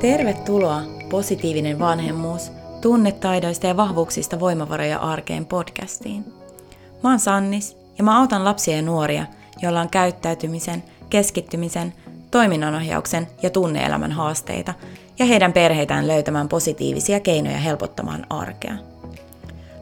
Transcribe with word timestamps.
Tervetuloa 0.00 0.82
Positiivinen 1.10 1.78
vanhemmuus, 1.78 2.52
tunnetaidoista 2.80 3.66
ja 3.66 3.76
vahvuuksista 3.76 4.40
voimavaroja 4.40 4.98
arkeen 4.98 5.46
podcastiin. 5.46 6.24
Mä 7.02 7.10
oon 7.10 7.20
Sannis 7.20 7.76
ja 7.98 8.04
mä 8.04 8.20
autan 8.20 8.44
lapsia 8.44 8.76
ja 8.76 8.82
nuoria, 8.82 9.26
joilla 9.62 9.80
on 9.80 9.88
käyttäytymisen, 9.88 10.82
keskittymisen, 11.10 11.92
toiminnanohjauksen 12.30 13.26
ja 13.42 13.50
tunneelämän 13.50 14.12
haasteita 14.12 14.74
ja 15.18 15.24
heidän 15.24 15.52
perheitään 15.52 16.08
löytämään 16.08 16.48
positiivisia 16.48 17.20
keinoja 17.20 17.58
helpottamaan 17.58 18.26
arkea. 18.30 18.74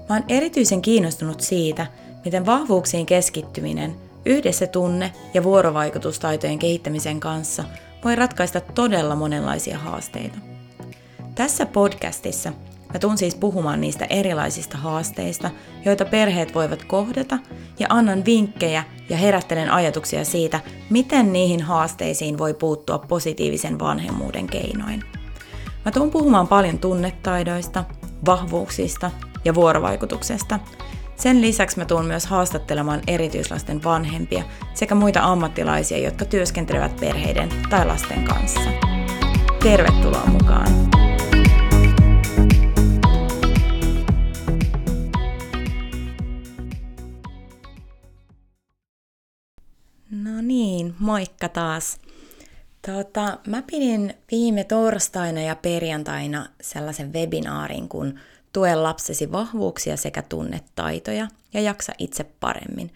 Mä 0.09 0.15
oon 0.15 0.25
erityisen 0.29 0.83
kiinnostunut 0.83 1.41
siitä, 1.41 1.87
miten 2.25 2.47
vahvuuksiin 2.47 3.07
keskittyminen 3.07 3.97
yhdessä 4.27 4.67
tunne- 4.67 5.13
ja 5.35 5.43
vuorovaikutustaitojen 5.43 6.59
kehittämisen 6.59 7.21
kanssa 7.21 7.65
voi 8.05 8.17
ratkaista 8.17 8.61
todella 8.61 9.17
monenlaisia 9.17 9.79
haasteita. 9.79 10.39
Tässä 11.35 11.67
podcastissa 11.67 12.53
mä 12.95 12.99
tuun 12.99 13.19
siis 13.19 13.35
puhumaan 13.35 13.81
niistä 13.81 14.07
erilaisista 14.11 14.79
haasteista, 14.79 15.51
joita 15.85 16.05
perheet 16.05 16.55
voivat 16.55 16.85
kohdata, 16.85 17.39
ja 17.79 17.87
annan 17.91 18.25
vinkkejä 18.25 18.85
ja 19.09 19.17
herättelen 19.17 19.71
ajatuksia 19.71 20.25
siitä, 20.25 20.61
miten 20.91 21.33
niihin 21.33 21.63
haasteisiin 21.63 22.39
voi 22.39 22.55
puuttua 22.55 22.99
positiivisen 22.99 23.79
vanhemmuuden 23.79 24.47
keinoin. 24.47 25.03
Mä 25.85 25.91
tuun 25.93 26.11
puhumaan 26.11 26.49
paljon 26.49 26.79
tunnetaidoista, 26.79 27.85
vahvuuksista 28.27 29.11
ja 29.45 29.55
vuorovaikutuksesta. 29.55 30.61
Sen 31.17 31.41
lisäksi 31.41 31.79
mä 31.79 31.85
tuun 31.85 32.07
myös 32.07 32.27
haastattelemaan 32.27 33.01
erityislasten 33.07 33.85
vanhempia 33.85 34.45
sekä 34.75 34.95
muita 34.95 35.21
ammattilaisia, 35.23 35.99
jotka 35.99 36.25
työskentelevät 36.25 36.97
perheiden 36.97 37.49
tai 37.71 37.87
lasten 37.87 38.25
kanssa. 38.25 38.61
Tervetuloa 39.63 40.27
mukaan! 40.27 40.69
No 50.11 50.43
niin, 50.43 50.95
moikka 50.99 51.49
taas. 51.49 51.99
Tota, 52.87 53.39
mä 53.47 53.63
pidin 53.63 54.15
viime 54.31 54.65
torstaina 54.65 55.41
ja 55.41 55.57
perjantaina 55.57 56.49
sellaisen 56.61 57.13
webinaarin, 57.13 57.89
kun 57.89 58.19
Tue 58.55 58.75
lapsesi 58.75 59.33
vahvuuksia 59.33 59.97
sekä 59.97 60.23
tunnetaitoja 60.23 61.29
ja 61.55 61.61
jaksa 61.61 61.93
itse 61.99 62.25
paremmin. 62.41 62.91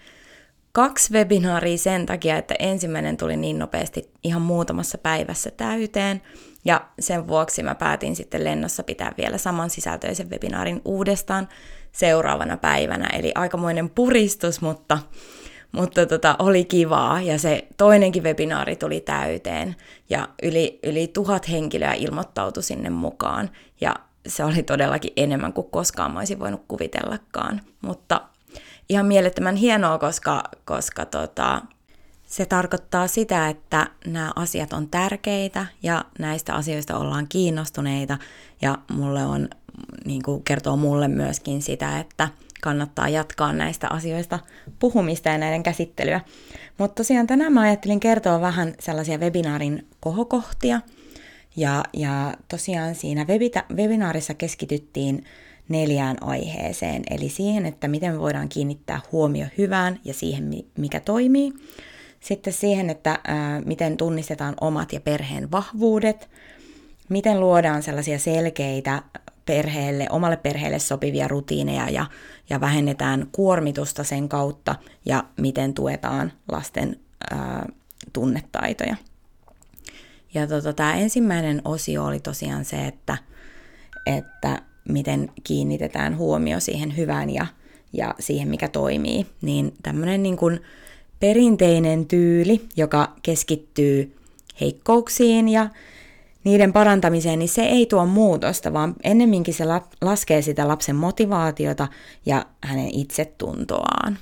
Kaksi 0.73 1.13
webinaaria 1.13 1.79
sen 1.79 2.07
takia, 2.07 2.37
että 2.37 2.55
ensimmäinen 2.59 3.17
tuli 3.17 3.37
niin 3.37 3.59
nopeasti 3.59 4.11
ihan 4.25 4.43
muutamassa 4.43 4.99
päivässä 4.99 5.51
täyteen, 5.51 6.23
ja 6.65 6.89
sen 7.01 7.29
vuoksi 7.29 7.63
mä 7.63 7.75
päätin 7.75 8.17
sitten 8.17 8.45
lennossa 8.45 8.83
pitää 8.83 9.13
vielä 9.19 9.39
saman 9.39 9.71
sisältöisen 9.71 10.31
webinaarin 10.31 10.83
uudestaan 10.85 11.49
seuraavana 11.93 12.57
päivänä. 12.57 13.09
Eli 13.19 13.33
aikamoinen 13.35 13.91
puristus, 13.91 14.61
mutta, 14.61 14.99
mutta 15.73 16.07
tota, 16.07 16.37
oli 16.39 16.65
kivaa. 16.65 17.23
Ja 17.23 17.39
se 17.39 17.69
toinenkin 17.77 18.23
webinaari 18.23 18.77
tuli 18.77 19.01
täyteen 19.01 19.77
ja 20.11 20.29
yli, 20.43 20.79
yli 20.83 21.09
tuhat 21.09 21.51
henkilöä 21.51 21.93
ilmoittautui 21.93 22.63
sinne 22.63 22.91
mukaan. 22.91 23.51
Ja 23.81 23.95
se 24.29 24.45
oli 24.45 24.63
todellakin 24.63 25.13
enemmän 25.17 25.53
kuin 25.53 25.71
koskaan 25.71 26.13
mä 26.13 26.19
olisin 26.19 26.39
voinut 26.39 26.65
kuvitellakaan. 26.69 27.61
Mutta 27.81 28.21
ihan 28.89 29.07
mielettömän 29.07 29.57
hienoa, 29.57 29.99
koska, 29.99 30.43
koska 30.65 31.07
tota, 31.07 31.63
se 32.27 32.47
tarkoittaa 32.47 33.07
sitä, 33.07 33.49
että 33.49 33.87
nämä 34.07 34.33
asiat 34.37 34.73
on 34.73 34.89
tärkeitä 34.89 35.67
ja 35.83 36.05
näistä 36.19 36.55
asioista 36.55 36.99
ollaan 36.99 37.29
kiinnostuneita 37.29 38.19
ja 38.63 38.79
mulle 38.93 39.25
on, 39.25 39.49
niin 40.05 40.23
kuin 40.23 40.43
kertoo 40.43 40.77
mulle 40.77 41.09
myöskin 41.09 41.63
sitä, 41.63 41.99
että 41.99 42.29
kannattaa 42.63 43.09
jatkaa 43.09 43.53
näistä 43.53 43.89
asioista 43.91 44.39
puhumista 44.79 45.29
ja 45.29 45.39
näiden 45.39 45.63
käsittelyä. 45.63 46.21
Mutta 46.79 46.95
tosiaan 46.95 47.27
tänään 47.27 47.53
mä 47.53 47.61
ajattelin 47.61 48.01
kertoa 48.01 48.41
vähän 48.41 48.75
sellaisia 48.81 49.19
webinaarin 49.19 49.87
kohokohtia– 50.01 50.81
ja, 51.59 51.85
ja 51.93 52.35
tosiaan 52.49 52.95
siinä 52.95 53.25
webita- 53.25 53.75
webinaarissa 53.75 54.35
keskityttiin 54.35 55.25
neljään 55.69 56.17
aiheeseen, 56.21 57.03
eli 57.11 57.29
siihen, 57.29 57.67
että 57.67 57.89
miten 57.89 58.19
voidaan 58.19 58.49
kiinnittää 58.49 59.01
huomio 59.13 59.47
hyvään 59.59 60.01
ja 60.05 60.15
siihen, 60.15 60.51
mikä 60.79 61.01
toimii. 61.01 61.53
Sitten 62.21 62.53
siihen, 62.53 62.91
että 62.91 63.19
ää, 63.27 63.61
miten 63.61 63.97
tunnistetaan 63.97 64.55
omat 64.61 64.93
ja 64.93 65.01
perheen 65.01 65.51
vahvuudet, 65.51 66.31
miten 67.09 67.41
luodaan 67.41 67.83
sellaisia 67.83 68.19
selkeitä 68.19 69.03
perheelle, 69.47 70.07
omalle 70.11 70.37
perheelle 70.37 70.79
sopivia 70.79 71.29
rutiineja 71.29 71.91
ja, 71.91 72.07
ja 72.51 72.61
vähennetään 72.61 73.27
kuormitusta 73.33 74.05
sen 74.05 74.29
kautta 74.29 74.75
ja 75.07 75.25
miten 75.37 75.75
tuetaan 75.75 76.33
lasten 76.53 76.97
ää, 77.31 77.67
tunnetaitoja. 78.13 78.97
Ja 80.39 80.47
tota, 80.47 80.73
tämä 80.73 80.95
ensimmäinen 80.95 81.63
osio 81.65 82.05
oli 82.05 82.21
tosiaan 82.21 82.65
se, 82.65 82.87
että, 82.87 83.19
että 84.07 84.63
miten 84.89 85.31
kiinnitetään 85.45 86.17
huomio 86.17 86.61
siihen 86.61 86.97
hyvään 86.97 87.31
ja, 87.31 87.47
ja 87.93 88.15
siihen, 88.19 88.49
mikä 88.49 88.69
toimii. 88.69 89.27
Niin 89.43 89.75
tämmöinen 89.83 90.23
niin 90.23 90.37
kuin 90.37 90.61
perinteinen 91.21 92.07
tyyli, 92.07 92.69
joka 92.77 93.13
keskittyy 93.23 94.17
heikkouksiin 94.61 95.49
ja 95.49 95.69
niiden 96.45 96.73
parantamiseen, 96.73 97.39
niin 97.39 97.49
se 97.49 97.63
ei 97.63 97.87
tuo 97.87 98.07
muutosta, 98.07 98.73
vaan 98.73 98.95
ennemminkin 99.03 99.55
se 99.55 99.65
laskee 100.01 100.43
sitä 100.43 100.69
lapsen 100.69 100.97
motivaatiota 100.97 101.89
ja 102.27 102.47
hänen 102.65 102.91
itsetuntoaan. 102.95 104.19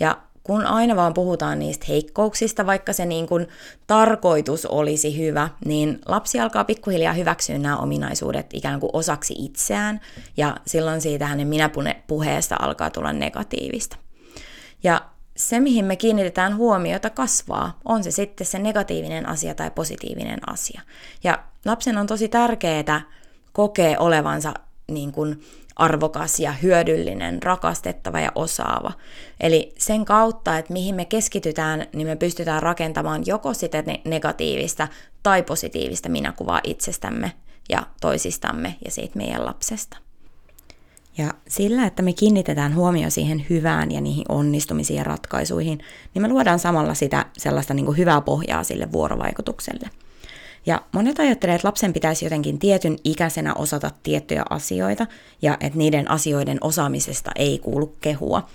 Ja 0.00 0.18
kun 0.42 0.66
aina 0.66 0.96
vaan 0.96 1.14
puhutaan 1.14 1.58
niistä 1.58 1.86
heikkouksista, 1.88 2.66
vaikka 2.66 2.92
se 2.92 3.06
niin 3.06 3.26
kuin 3.26 3.48
tarkoitus 3.86 4.66
olisi 4.66 5.18
hyvä, 5.18 5.48
niin 5.64 5.98
lapsi 6.06 6.40
alkaa 6.40 6.64
pikkuhiljaa 6.64 7.12
hyväksyä 7.12 7.58
nämä 7.58 7.76
ominaisuudet 7.76 8.46
ikään 8.52 8.80
kuin 8.80 8.90
osaksi 8.92 9.34
itseään, 9.38 10.00
ja 10.36 10.56
silloin 10.66 11.00
siitä 11.00 11.26
hänen 11.26 11.48
minäpuheesta 11.48 12.56
alkaa 12.60 12.90
tulla 12.90 13.12
negatiivista. 13.12 13.96
Ja 14.82 15.02
se, 15.36 15.60
mihin 15.60 15.84
me 15.84 15.96
kiinnitetään 15.96 16.56
huomiota, 16.56 17.10
kasvaa, 17.10 17.80
on 17.84 18.04
se 18.04 18.10
sitten 18.10 18.46
se 18.46 18.58
negatiivinen 18.58 19.28
asia 19.28 19.54
tai 19.54 19.70
positiivinen 19.70 20.48
asia. 20.50 20.80
Ja 21.24 21.38
lapsen 21.64 21.98
on 21.98 22.06
tosi 22.06 22.28
tärkeää 22.28 23.00
kokea 23.52 23.98
olevansa 23.98 24.54
niin 24.90 25.12
kuin 25.12 25.42
arvokas 25.76 26.40
ja 26.40 26.52
hyödyllinen, 26.52 27.42
rakastettava 27.42 28.20
ja 28.20 28.32
osaava. 28.34 28.92
Eli 29.40 29.74
sen 29.78 30.04
kautta, 30.04 30.58
että 30.58 30.72
mihin 30.72 30.94
me 30.94 31.04
keskitytään, 31.04 31.86
niin 31.92 32.06
me 32.06 32.16
pystytään 32.16 32.62
rakentamaan 32.62 33.22
joko 33.26 33.54
sitä 33.54 33.84
negatiivista 34.04 34.88
tai 35.22 35.42
positiivista 35.42 36.08
minäkuvaa 36.08 36.60
itsestämme 36.64 37.32
ja 37.68 37.86
toisistamme 38.00 38.76
ja 38.84 38.90
siitä 38.90 39.18
meidän 39.18 39.46
lapsesta. 39.46 39.96
Ja 41.18 41.34
sillä, 41.48 41.86
että 41.86 42.02
me 42.02 42.12
kiinnitetään 42.12 42.74
huomio 42.74 43.10
siihen 43.10 43.46
hyvään 43.50 43.90
ja 43.90 44.00
niihin 44.00 44.24
onnistumisiin 44.28 44.96
ja 44.96 45.04
ratkaisuihin, 45.04 45.78
niin 46.14 46.22
me 46.22 46.28
luodaan 46.28 46.58
samalla 46.58 46.94
sitä 46.94 47.26
sellaista 47.38 47.74
niin 47.74 47.86
kuin 47.86 47.98
hyvää 47.98 48.20
pohjaa 48.20 48.64
sille 48.64 48.92
vuorovaikutukselle– 48.92 49.90
ja 50.66 50.82
monet 50.92 51.18
ajattelee, 51.18 51.54
että 51.54 51.68
lapsen 51.68 51.92
pitäisi 51.92 52.24
jotenkin 52.24 52.58
tietyn 52.58 52.96
ikäisenä 53.04 53.54
osata 53.54 53.90
tiettyjä 54.02 54.44
asioita 54.50 55.06
ja 55.42 55.56
että 55.60 55.78
niiden 55.78 56.10
asioiden 56.10 56.58
osaamisesta 56.60 57.30
ei 57.36 57.58
kuulu 57.58 57.96
kehua. 58.00 58.48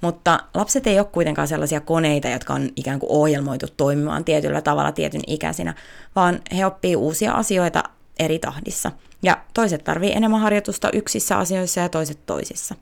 Mutta 0.00 0.40
lapset 0.54 0.86
ei 0.86 0.98
ole 0.98 1.06
kuitenkaan 1.12 1.48
sellaisia 1.48 1.80
koneita, 1.80 2.28
jotka 2.28 2.54
on 2.54 2.70
ikään 2.76 3.00
kuin 3.00 3.12
ohjelmoitu 3.12 3.66
toimimaan 3.76 4.24
tietyllä 4.24 4.62
tavalla 4.62 4.92
tietyn 4.92 5.22
ikäisinä, 5.26 5.74
vaan 6.16 6.40
he 6.56 6.66
oppii 6.66 6.96
uusia 6.96 7.32
asioita 7.32 7.82
eri 8.18 8.38
tahdissa. 8.38 8.92
Ja 9.22 9.38
toiset 9.54 9.84
tarvii 9.84 10.12
enemmän 10.12 10.40
harjoitusta 10.40 10.90
yksissä 10.90 11.38
asioissa 11.38 11.80
ja 11.80 11.88
toiset 11.88 12.18
toisissa. 12.26 12.74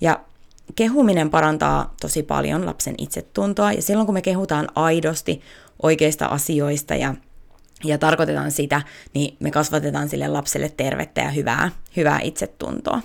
Ja 0.00 0.20
kehuminen 0.76 1.30
parantaa 1.30 1.94
tosi 2.00 2.22
paljon 2.22 2.66
lapsen 2.66 2.94
itsetuntoa, 2.98 3.72
ja 3.72 3.82
silloin 3.82 4.06
kun 4.06 4.14
me 4.14 4.22
kehutaan 4.22 4.68
aidosti 4.74 5.40
oikeista 5.82 6.26
asioista 6.26 6.94
ja 6.94 7.14
ja 7.84 7.98
tarkoitetaan 7.98 8.50
sitä, 8.50 8.82
niin 9.14 9.36
me 9.40 9.50
kasvatetaan 9.50 10.08
sille 10.08 10.28
lapselle 10.28 10.72
tervettä 10.76 11.20
ja 11.20 11.30
hyvää, 11.30 11.70
hyvää 11.96 12.20
itsetuntoa. 12.22 13.02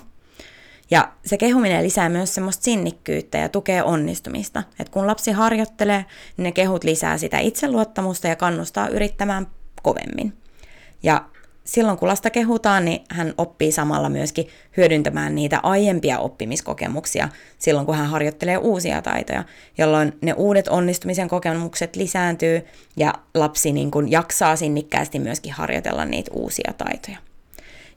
Ja 0.90 1.12
se 1.26 1.36
kehuminen 1.36 1.84
lisää 1.84 2.08
myös 2.08 2.34
semmoista 2.34 2.64
sinnikkyyttä 2.64 3.38
ja 3.38 3.48
tukee 3.48 3.82
onnistumista. 3.82 4.62
Et 4.78 4.88
kun 4.88 5.06
lapsi 5.06 5.32
harjoittelee, 5.32 6.04
niin 6.36 6.44
ne 6.44 6.52
kehut 6.52 6.84
lisää 6.84 7.18
sitä 7.18 7.38
itseluottamusta 7.38 8.28
ja 8.28 8.36
kannustaa 8.36 8.88
yrittämään 8.88 9.46
kovemmin. 9.82 10.32
Ja 11.02 11.24
silloin 11.64 11.98
kun 11.98 12.08
lasta 12.08 12.30
kehutaan, 12.30 12.84
niin 12.84 13.04
hän 13.10 13.34
oppii 13.38 13.72
samalla 13.72 14.08
myöskin 14.08 14.48
hyödyntämään 14.76 15.34
niitä 15.34 15.60
aiempia 15.62 16.18
oppimiskokemuksia 16.18 17.28
silloin, 17.58 17.86
kun 17.86 17.94
hän 17.96 18.06
harjoittelee 18.06 18.56
uusia 18.56 19.02
taitoja, 19.02 19.44
jolloin 19.78 20.12
ne 20.20 20.32
uudet 20.32 20.68
onnistumisen 20.68 21.28
kokemukset 21.28 21.96
lisääntyy 21.96 22.62
ja 22.96 23.14
lapsi 23.34 23.72
niin 23.72 23.90
kuin 23.90 24.10
jaksaa 24.10 24.56
sinnikkäästi 24.56 25.18
myöskin 25.18 25.52
harjoitella 25.52 26.04
niitä 26.04 26.30
uusia 26.34 26.72
taitoja. 26.78 27.18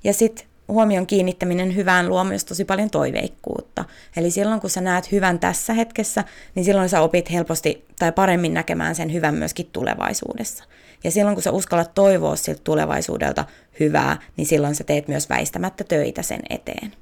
Ja 0.03 0.13
sitten 0.13 0.45
huomion 0.67 1.07
kiinnittäminen 1.07 1.75
hyvään 1.75 2.09
luo 2.09 2.23
myös 2.23 2.45
tosi 2.45 2.65
paljon 2.65 2.89
toiveikkuutta. 2.89 3.85
Eli 4.17 4.31
silloin 4.31 4.61
kun 4.61 4.69
sä 4.69 4.81
näet 4.81 5.11
hyvän 5.11 5.39
tässä 5.39 5.73
hetkessä, 5.73 6.23
niin 6.55 6.65
silloin 6.65 6.89
sä 6.89 7.01
opit 7.01 7.31
helposti 7.31 7.85
tai 7.99 8.11
paremmin 8.11 8.53
näkemään 8.53 8.95
sen 8.95 9.13
hyvän 9.13 9.35
myöskin 9.35 9.69
tulevaisuudessa. 9.73 10.63
Ja 11.05 11.11
silloin 11.11 11.35
kun 11.35 11.43
sä 11.43 11.51
uskallat 11.51 11.93
toivoa 11.93 12.35
siltä 12.35 12.61
tulevaisuudelta 12.63 13.45
hyvää, 13.79 14.19
niin 14.37 14.47
silloin 14.47 14.75
sä 14.75 14.83
teet 14.83 15.07
myös 15.07 15.29
väistämättä 15.29 15.83
töitä 15.83 16.21
sen 16.21 16.39
eteen. 16.49 16.93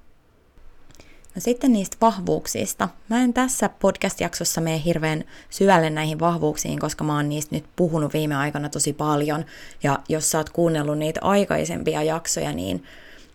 No 1.36 1.42
sitten 1.42 1.74
niistä 1.74 1.98
vahvuuksista. 2.02 2.90
Mä 3.10 3.24
en 3.24 3.34
tässä 3.34 3.70
podcast-jaksossa 3.70 4.62
mene 4.62 4.82
hirveän 4.86 5.24
syvälle 5.50 5.90
näihin 5.90 6.20
vahvuuksiin, 6.20 6.80
koska 6.80 7.04
mä 7.04 7.16
oon 7.16 7.30
niistä 7.30 7.56
nyt 7.56 7.66
puhunut 7.76 8.14
viime 8.14 8.36
aikana 8.36 8.70
tosi 8.70 8.94
paljon. 8.94 9.46
Ja 9.84 10.00
jos 10.10 10.32
sä 10.32 10.38
oot 10.38 10.50
kuunnellut 10.50 10.98
niitä 10.98 11.20
aikaisempia 11.24 12.04
jaksoja, 12.04 12.52
niin 12.52 12.84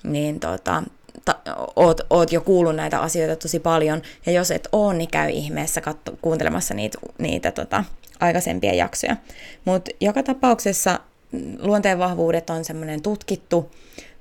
niin 0.03 0.41
tota, 0.41 0.83
ta, 1.25 1.37
oot, 1.77 2.01
oot 2.11 2.33
jo 2.33 2.41
kuullut 2.41 2.77
näitä 2.77 3.01
asioita 3.01 3.37
tosi 3.37 3.59
paljon, 3.59 4.03
ja 4.27 4.33
jos 4.33 4.51
et 4.51 4.69
oo, 4.73 4.93
niin 4.93 5.11
käy 5.11 5.31
ihmeessä 5.31 5.81
katso, 5.81 6.13
kuuntelemassa 6.23 6.75
niitä, 6.75 6.99
niitä 7.19 7.53
tota, 7.53 7.85
aikaisempia 8.21 8.75
jaksoja. 8.75 9.17
Mutta 9.65 9.91
joka 10.01 10.23
tapauksessa 10.23 11.01
luonteen 11.59 11.99
vahvuudet 11.99 12.51
on 12.51 12.65
semmoinen 12.65 13.03
tutkittu, 13.03 13.71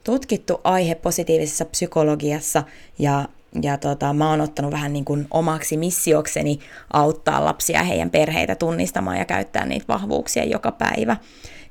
tutkittu 0.03 0.61
aihe 0.63 0.95
positiivisessa 0.95 1.65
psykologiassa, 1.65 2.63
ja, 2.99 3.25
ja 3.61 3.77
tota, 3.77 4.13
mä 4.13 4.29
oon 4.29 4.41
ottanut 4.41 4.71
vähän 4.71 4.93
niin 4.93 5.05
kuin 5.05 5.27
omaksi 5.31 5.77
missiokseni 5.77 6.59
auttaa 6.93 7.45
lapsia 7.45 7.79
ja 7.79 7.83
heidän 7.83 8.09
perheitä 8.09 8.55
tunnistamaan 8.55 9.17
ja 9.17 9.25
käyttää 9.25 9.65
niitä 9.65 9.85
vahvuuksia 9.87 10.43
joka 10.43 10.71
päivä. 10.71 11.17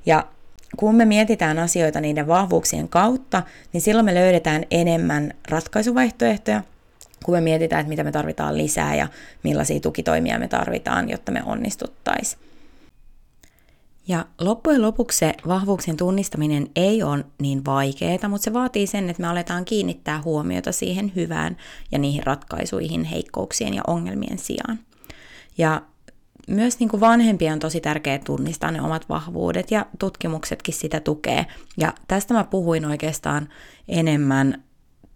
Ja 0.06 0.26
kun 0.76 0.94
me 0.94 1.04
mietitään 1.04 1.58
asioita 1.58 2.00
niiden 2.00 2.26
vahvuuksien 2.26 2.88
kautta, 2.88 3.42
niin 3.72 3.80
silloin 3.80 4.04
me 4.04 4.14
löydetään 4.14 4.64
enemmän 4.70 5.34
ratkaisuvaihtoehtoja, 5.48 6.62
kun 7.24 7.34
me 7.34 7.40
mietitään, 7.40 7.80
että 7.80 7.88
mitä 7.88 8.04
me 8.04 8.12
tarvitaan 8.12 8.58
lisää 8.58 8.94
ja 8.94 9.08
millaisia 9.42 9.80
tukitoimia 9.80 10.38
me 10.38 10.48
tarvitaan, 10.48 11.10
jotta 11.10 11.32
me 11.32 11.42
onnistuttaisiin. 11.46 12.46
Ja 14.08 14.26
loppujen 14.40 14.82
lopuksi 14.82 15.18
se 15.18 15.34
vahvuuksien 15.48 15.96
tunnistaminen 15.96 16.70
ei 16.76 17.02
ole 17.02 17.24
niin 17.40 17.64
vaikeaa, 17.64 18.28
mutta 18.28 18.44
se 18.44 18.52
vaatii 18.52 18.86
sen, 18.86 19.10
että 19.10 19.22
me 19.22 19.28
aletaan 19.28 19.64
kiinnittää 19.64 20.22
huomiota 20.24 20.72
siihen 20.72 21.12
hyvään 21.16 21.56
ja 21.92 21.98
niihin 21.98 22.22
ratkaisuihin 22.26 23.04
heikkouksien 23.04 23.74
ja 23.74 23.82
ongelmien 23.86 24.38
sijaan. 24.38 24.78
Ja 25.58 25.82
myös 26.48 26.78
niin 26.78 26.88
kuin 26.88 27.00
vanhempien 27.00 27.52
on 27.52 27.58
tosi 27.58 27.80
tärkeää 27.80 28.18
tunnistaa 28.18 28.70
ne 28.70 28.82
omat 28.82 29.08
vahvuudet 29.08 29.70
ja 29.70 29.86
tutkimuksetkin 29.98 30.74
sitä 30.74 31.00
tukee. 31.00 31.46
Ja 31.76 31.92
tästä 32.08 32.34
mä 32.34 32.44
puhuin 32.44 32.86
oikeastaan 32.86 33.48
enemmän 33.88 34.62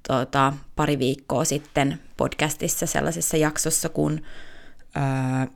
tota, 0.08 0.52
pari 0.76 0.98
viikkoa 0.98 1.44
sitten 1.44 2.00
podcastissa 2.16 2.86
sellaisessa 2.86 3.36
jaksossa 3.36 3.88
kuin 3.88 4.24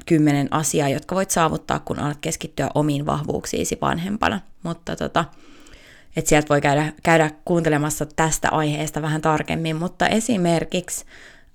kymmenen 0.06 0.48
asiaa, 0.50 0.88
jotka 0.88 1.14
voit 1.14 1.30
saavuttaa, 1.30 1.78
kun 1.78 1.98
alat 1.98 2.18
keskittyä 2.20 2.70
omiin 2.74 3.06
vahvuuksiisi 3.06 3.78
vanhempana. 3.80 4.40
Mutta 4.62 4.96
tota, 4.96 5.24
että 6.16 6.28
sieltä 6.28 6.48
voi 6.48 6.60
käydä, 6.60 6.92
käydä 7.02 7.30
kuuntelemassa 7.44 8.06
tästä 8.16 8.48
aiheesta 8.50 9.02
vähän 9.02 9.20
tarkemmin, 9.20 9.76
mutta 9.76 10.08
esimerkiksi 10.08 11.04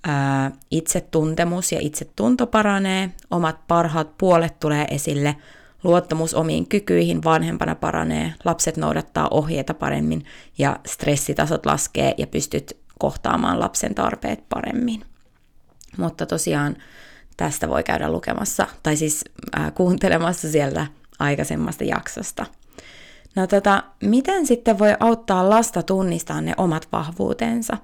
ää, 0.06 0.50
itsetuntemus 0.70 1.72
ja 1.72 1.78
itsetunto 1.80 2.46
paranee, 2.46 3.10
omat 3.30 3.66
parhaat 3.68 4.18
puolet 4.18 4.60
tulee 4.60 4.86
esille, 4.90 5.36
luottamus 5.84 6.34
omiin 6.34 6.66
kykyihin 6.66 7.24
vanhempana 7.24 7.74
paranee, 7.74 8.34
lapset 8.44 8.76
noudattaa 8.76 9.28
ohjeita 9.30 9.74
paremmin 9.74 10.24
ja 10.58 10.80
stressitasot 10.86 11.66
laskee 11.66 12.14
ja 12.18 12.26
pystyt 12.26 12.79
kohtaamaan 13.00 13.60
lapsen 13.60 13.94
tarpeet 13.94 14.48
paremmin. 14.48 15.04
Mutta 15.98 16.26
tosiaan 16.26 16.76
tästä 17.36 17.68
voi 17.68 17.82
käydä 17.82 18.12
lukemassa, 18.12 18.66
tai 18.82 18.96
siis 18.96 19.24
ää, 19.56 19.70
kuuntelemassa 19.70 20.50
sieltä 20.50 20.86
aikaisemmasta 21.18 21.84
jaksosta. 21.84 22.46
No 23.36 23.46
tota, 23.46 23.82
miten 24.02 24.46
sitten 24.46 24.78
voi 24.78 24.96
auttaa 25.00 25.50
lasta 25.50 25.82
tunnistaa 25.82 26.40
ne 26.40 26.54
omat 26.56 26.88
vahvuutensa? 26.92 27.76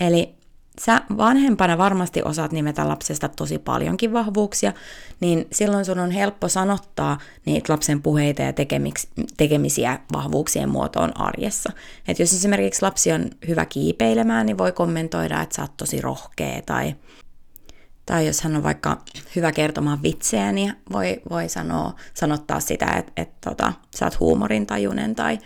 Eli 0.00 0.34
sä 0.80 1.02
vanhempana 1.16 1.78
varmasti 1.78 2.22
osaat 2.24 2.52
nimetä 2.52 2.88
lapsesta 2.88 3.28
tosi 3.28 3.58
paljonkin 3.58 4.12
vahvuuksia, 4.12 4.72
niin 5.20 5.46
silloin 5.52 5.84
sun 5.84 5.98
on 5.98 6.10
helppo 6.10 6.48
sanottaa 6.48 7.18
niitä 7.44 7.72
lapsen 7.72 8.02
puheita 8.02 8.42
ja 8.42 8.52
tekemisiä 9.36 9.98
vahvuuksien 10.12 10.68
muotoon 10.68 11.20
arjessa. 11.20 11.72
Et 12.08 12.18
jos 12.18 12.32
esimerkiksi 12.32 12.82
lapsi 12.82 13.12
on 13.12 13.30
hyvä 13.48 13.64
kiipeilemään, 13.64 14.46
niin 14.46 14.58
voi 14.58 14.72
kommentoida, 14.72 15.42
että 15.42 15.56
sä 15.56 15.62
oot 15.62 15.76
tosi 15.76 16.00
rohkea 16.00 16.62
tai, 16.66 16.94
tai 18.06 18.26
jos 18.26 18.40
hän 18.40 18.56
on 18.56 18.62
vaikka 18.62 18.98
hyvä 19.36 19.52
kertomaan 19.52 20.02
vitsejä, 20.02 20.52
niin 20.52 20.74
voi, 20.92 21.22
voi 21.30 21.48
sanoa, 21.48 21.94
sanottaa 22.14 22.60
sitä, 22.60 22.86
että, 22.86 23.12
että 23.16 23.50
tota, 23.50 23.72
sä 23.96 24.06
oot 24.06 24.20
huumorintajunen 24.20 25.14
tai, 25.14 25.38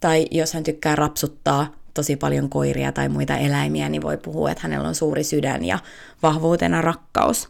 tai 0.00 0.26
jos 0.30 0.54
hän 0.54 0.64
tykkää 0.64 0.96
rapsuttaa 0.96 1.79
tosi 1.94 2.16
paljon 2.16 2.48
koiria 2.48 2.92
tai 2.92 3.08
muita 3.08 3.36
eläimiä, 3.36 3.88
niin 3.88 4.02
voi 4.02 4.16
puhua, 4.16 4.50
että 4.50 4.62
hänellä 4.62 4.88
on 4.88 4.94
suuri 4.94 5.24
sydän 5.24 5.64
ja 5.64 5.78
vahvuutena 6.22 6.80
rakkaus. 6.80 7.48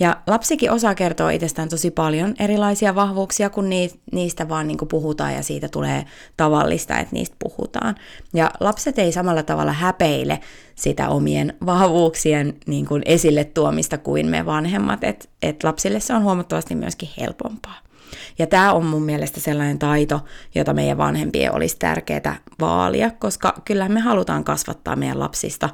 Ja 0.00 0.16
lapsikin 0.26 0.70
osaa 0.70 0.94
kertoa 0.94 1.30
itsestään 1.30 1.68
tosi 1.68 1.90
paljon 1.90 2.34
erilaisia 2.38 2.94
vahvuuksia, 2.94 3.50
kun 3.50 3.70
niistä 4.12 4.48
vaan 4.48 4.68
niin 4.68 4.78
puhutaan 4.90 5.34
ja 5.34 5.42
siitä 5.42 5.68
tulee 5.68 6.04
tavallista, 6.36 6.98
että 6.98 7.14
niistä 7.14 7.36
puhutaan. 7.38 7.94
Ja 8.34 8.50
lapset 8.60 8.98
ei 8.98 9.12
samalla 9.12 9.42
tavalla 9.42 9.72
häpeile 9.72 10.40
sitä 10.74 11.08
omien 11.08 11.54
vahvuuksien 11.66 12.56
niin 12.66 12.86
kuin 12.86 13.02
esille 13.04 13.44
tuomista 13.44 13.98
kuin 13.98 14.26
me 14.26 14.46
vanhemmat, 14.46 15.04
että 15.04 15.28
et 15.42 15.64
lapsille 15.64 16.00
se 16.00 16.14
on 16.14 16.22
huomattavasti 16.22 16.74
myöskin 16.74 17.08
helpompaa. 17.20 17.89
Ja 18.38 18.46
tämä 18.46 18.72
on 18.72 18.84
mun 18.84 19.02
mielestä 19.02 19.40
sellainen 19.40 19.78
taito, 19.78 20.20
jota 20.54 20.74
meidän 20.74 20.98
vanhempien 20.98 21.54
olisi 21.54 21.76
tärkeää 21.78 22.36
vaalia, 22.60 23.10
koska 23.10 23.62
kyllähän 23.64 23.92
me 23.92 24.00
halutaan 24.00 24.44
kasvattaa 24.44 24.96
meidän 24.96 25.20
lapsista 25.20 25.68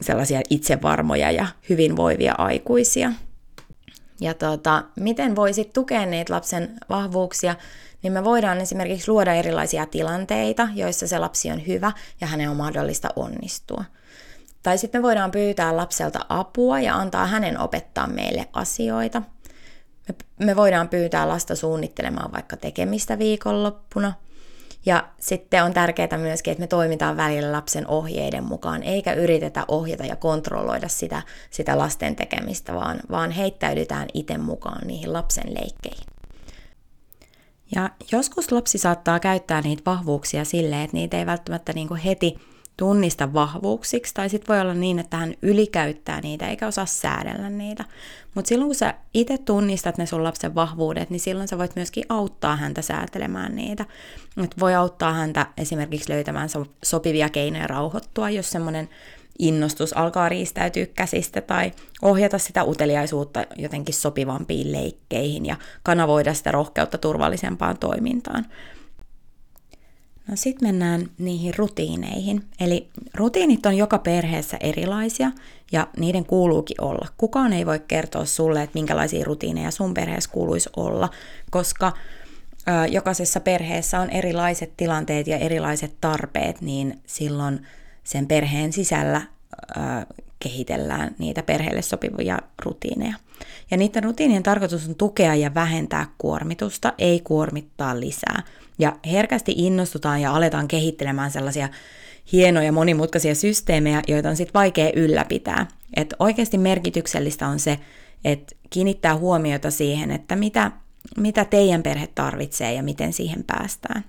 sellaisia 0.00 0.40
itsevarmoja 0.50 1.30
ja 1.30 1.46
hyvinvoivia 1.68 2.34
aikuisia. 2.38 3.12
Ja 4.20 4.34
tota, 4.34 4.84
miten 5.00 5.36
voisit 5.36 5.72
tukea 5.72 6.06
niitä 6.06 6.34
lapsen 6.34 6.76
vahvuuksia, 6.88 7.54
niin 8.02 8.12
me 8.12 8.24
voidaan 8.24 8.60
esimerkiksi 8.60 9.10
luoda 9.10 9.34
erilaisia 9.34 9.86
tilanteita, 9.86 10.68
joissa 10.74 11.06
se 11.06 11.18
lapsi 11.18 11.50
on 11.50 11.66
hyvä 11.66 11.92
ja 12.20 12.26
hänen 12.26 12.50
on 12.50 12.56
mahdollista 12.56 13.08
onnistua. 13.16 13.84
Tai 14.62 14.78
sitten 14.78 15.00
me 15.00 15.02
voidaan 15.02 15.30
pyytää 15.30 15.76
lapselta 15.76 16.20
apua 16.28 16.80
ja 16.80 16.96
antaa 16.96 17.26
hänen 17.26 17.58
opettaa 17.58 18.06
meille 18.06 18.48
asioita. 18.52 19.22
Me, 20.08 20.14
me 20.46 20.56
voidaan 20.56 20.88
pyytää 20.88 21.28
lasta 21.28 21.56
suunnittelemaan 21.56 22.32
vaikka 22.32 22.56
tekemistä 22.56 23.18
viikonloppuna. 23.18 24.12
Ja 24.86 25.08
sitten 25.20 25.64
on 25.64 25.72
tärkeää 25.72 26.18
myöskin, 26.18 26.50
että 26.50 26.60
me 26.60 26.66
toimitaan 26.66 27.16
välillä 27.16 27.52
lapsen 27.52 27.86
ohjeiden 27.86 28.44
mukaan, 28.44 28.82
eikä 28.82 29.12
yritetä 29.12 29.64
ohjata 29.68 30.04
ja 30.04 30.16
kontrolloida 30.16 30.88
sitä, 30.88 31.22
sitä 31.50 31.78
lasten 31.78 32.16
tekemistä, 32.16 32.74
vaan, 32.74 33.00
vaan 33.10 33.30
heittäydytään 33.30 34.08
itse 34.14 34.38
mukaan 34.38 34.86
niihin 34.86 35.12
lapsen 35.12 35.54
leikkeihin. 35.54 36.06
Ja 37.74 37.90
joskus 38.12 38.52
lapsi 38.52 38.78
saattaa 38.78 39.20
käyttää 39.20 39.60
niitä 39.60 39.82
vahvuuksia 39.86 40.44
silleen, 40.44 40.82
että 40.82 40.96
niitä 40.96 41.18
ei 41.18 41.26
välttämättä 41.26 41.72
niin 41.72 41.96
heti 41.96 42.38
tunnista 42.76 43.32
vahvuuksiksi, 43.32 44.14
tai 44.14 44.28
sitten 44.28 44.54
voi 44.54 44.60
olla 44.60 44.74
niin, 44.74 44.98
että 44.98 45.16
hän 45.16 45.34
ylikäyttää 45.42 46.20
niitä 46.20 46.48
eikä 46.48 46.66
osaa 46.66 46.86
säädellä 46.86 47.50
niitä. 47.50 47.84
Mutta 48.34 48.48
silloin 48.48 48.68
kun 48.68 48.74
sä 48.74 48.94
itse 49.14 49.38
tunnistat 49.38 49.98
ne 49.98 50.06
sun 50.06 50.24
lapsen 50.24 50.54
vahvuudet, 50.54 51.10
niin 51.10 51.20
silloin 51.20 51.48
sä 51.48 51.58
voit 51.58 51.76
myöskin 51.76 52.04
auttaa 52.08 52.56
häntä 52.56 52.82
säätelemään 52.82 53.56
niitä. 53.56 53.84
Et 54.44 54.60
voi 54.60 54.74
auttaa 54.74 55.12
häntä 55.12 55.46
esimerkiksi 55.56 56.12
löytämään 56.12 56.48
so- 56.48 56.66
sopivia 56.84 57.28
keinoja 57.28 57.66
rauhoittua, 57.66 58.30
jos 58.30 58.50
semmoinen 58.50 58.88
innostus 59.38 59.92
alkaa 59.92 60.28
riistäytyä 60.28 60.86
käsistä 60.86 61.40
tai 61.40 61.72
ohjata 62.02 62.38
sitä 62.38 62.64
uteliaisuutta 62.64 63.44
jotenkin 63.56 63.94
sopivampiin 63.94 64.72
leikkeihin 64.72 65.46
ja 65.46 65.56
kanavoida 65.82 66.34
sitä 66.34 66.52
rohkeutta 66.52 66.98
turvallisempaan 66.98 67.78
toimintaan. 67.78 68.46
No 70.28 70.36
sitten 70.36 70.68
mennään 70.68 71.10
niihin 71.18 71.54
rutiineihin. 71.56 72.42
Eli 72.60 72.88
rutiinit 73.14 73.66
on 73.66 73.76
joka 73.76 73.98
perheessä 73.98 74.56
erilaisia 74.60 75.30
ja 75.72 75.88
niiden 75.96 76.24
kuuluukin 76.24 76.80
olla. 76.80 77.08
Kukaan 77.18 77.52
ei 77.52 77.66
voi 77.66 77.80
kertoa 77.88 78.24
sulle, 78.24 78.62
että 78.62 78.74
minkälaisia 78.74 79.24
rutiineja 79.24 79.70
sun 79.70 79.94
perheessä 79.94 80.30
kuuluisi 80.30 80.70
olla, 80.76 81.10
koska 81.50 81.92
jokaisessa 82.90 83.40
perheessä 83.40 84.00
on 84.00 84.10
erilaiset 84.10 84.72
tilanteet 84.76 85.26
ja 85.26 85.38
erilaiset 85.38 85.94
tarpeet, 86.00 86.60
niin 86.60 87.00
silloin 87.06 87.66
sen 88.04 88.26
perheen 88.26 88.72
sisällä 88.72 89.22
kehitellään 90.40 91.14
niitä 91.18 91.42
perheelle 91.42 91.82
sopivia 91.82 92.38
rutiineja. 92.64 93.14
Ja 93.70 93.76
niiden 93.76 94.04
rutiinien 94.04 94.42
tarkoitus 94.42 94.88
on 94.88 94.94
tukea 94.94 95.34
ja 95.34 95.54
vähentää 95.54 96.06
kuormitusta, 96.18 96.92
ei 96.98 97.20
kuormittaa 97.20 98.00
lisää. 98.00 98.42
Ja 98.78 98.96
herkästi 99.06 99.54
innostutaan 99.56 100.20
ja 100.20 100.36
aletaan 100.36 100.68
kehittelemään 100.68 101.30
sellaisia 101.30 101.68
hienoja 102.32 102.72
monimutkaisia 102.72 103.34
systeemejä, 103.34 104.02
joita 104.08 104.28
on 104.28 104.36
sitten 104.36 104.54
vaikea 104.54 104.90
ylläpitää. 104.96 105.66
Et 105.96 106.14
oikeasti 106.18 106.58
merkityksellistä 106.58 107.48
on 107.48 107.58
se, 107.58 107.78
että 108.24 108.56
kiinnittää 108.70 109.16
huomiota 109.16 109.70
siihen, 109.70 110.10
että 110.10 110.36
mitä, 110.36 110.70
mitä 111.16 111.44
teidän 111.44 111.82
perhe 111.82 112.08
tarvitsee 112.14 112.72
ja 112.72 112.82
miten 112.82 113.12
siihen 113.12 113.44
päästään. 113.44 114.04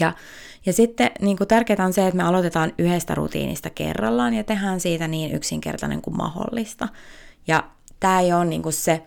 Ja, 0.00 0.12
ja 0.66 0.72
sitten 0.72 1.10
niin 1.20 1.36
kuin 1.36 1.48
tärkeää 1.48 1.86
on 1.86 1.92
se, 1.92 2.06
että 2.06 2.16
me 2.16 2.22
aloitetaan 2.22 2.72
yhdestä 2.78 3.14
rutiinista 3.14 3.70
kerrallaan 3.70 4.34
ja 4.34 4.44
tehdään 4.44 4.80
siitä 4.80 5.08
niin 5.08 5.32
yksinkertainen 5.32 6.02
kuin 6.02 6.16
mahdollista. 6.16 6.88
Ja 7.46 7.64
tämä 8.00 8.20
ei 8.20 8.32
ole 8.32 8.44
niin 8.44 8.62
kuin 8.62 8.72
se, 8.72 9.02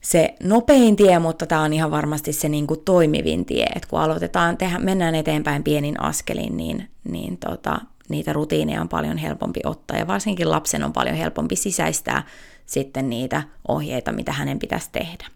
se 0.00 0.34
nopein 0.42 0.96
tie, 0.96 1.18
mutta 1.18 1.46
tämä 1.46 1.62
on 1.62 1.72
ihan 1.72 1.90
varmasti 1.90 2.32
se 2.32 2.48
niin 2.48 2.66
kuin 2.66 2.80
toimivin 2.84 3.44
tie. 3.44 3.66
että 3.74 3.88
kun 3.88 4.00
aloitetaan, 4.00 4.56
tehdä, 4.56 4.78
mennään 4.78 5.14
eteenpäin 5.14 5.64
pienin 5.64 6.00
askelin, 6.00 6.56
niin, 6.56 6.88
niin 7.04 7.38
tota, 7.38 7.80
niitä 8.08 8.32
rutiineja 8.32 8.80
on 8.80 8.88
paljon 8.88 9.16
helpompi 9.16 9.60
ottaa 9.64 9.98
ja 9.98 10.06
varsinkin 10.06 10.50
lapsen 10.50 10.84
on 10.84 10.92
paljon 10.92 11.16
helpompi 11.16 11.56
sisäistää 11.56 12.22
sitten 12.66 13.10
niitä 13.10 13.42
ohjeita, 13.68 14.12
mitä 14.12 14.32
hänen 14.32 14.58
pitäisi 14.58 14.88
tehdä. 14.92 15.26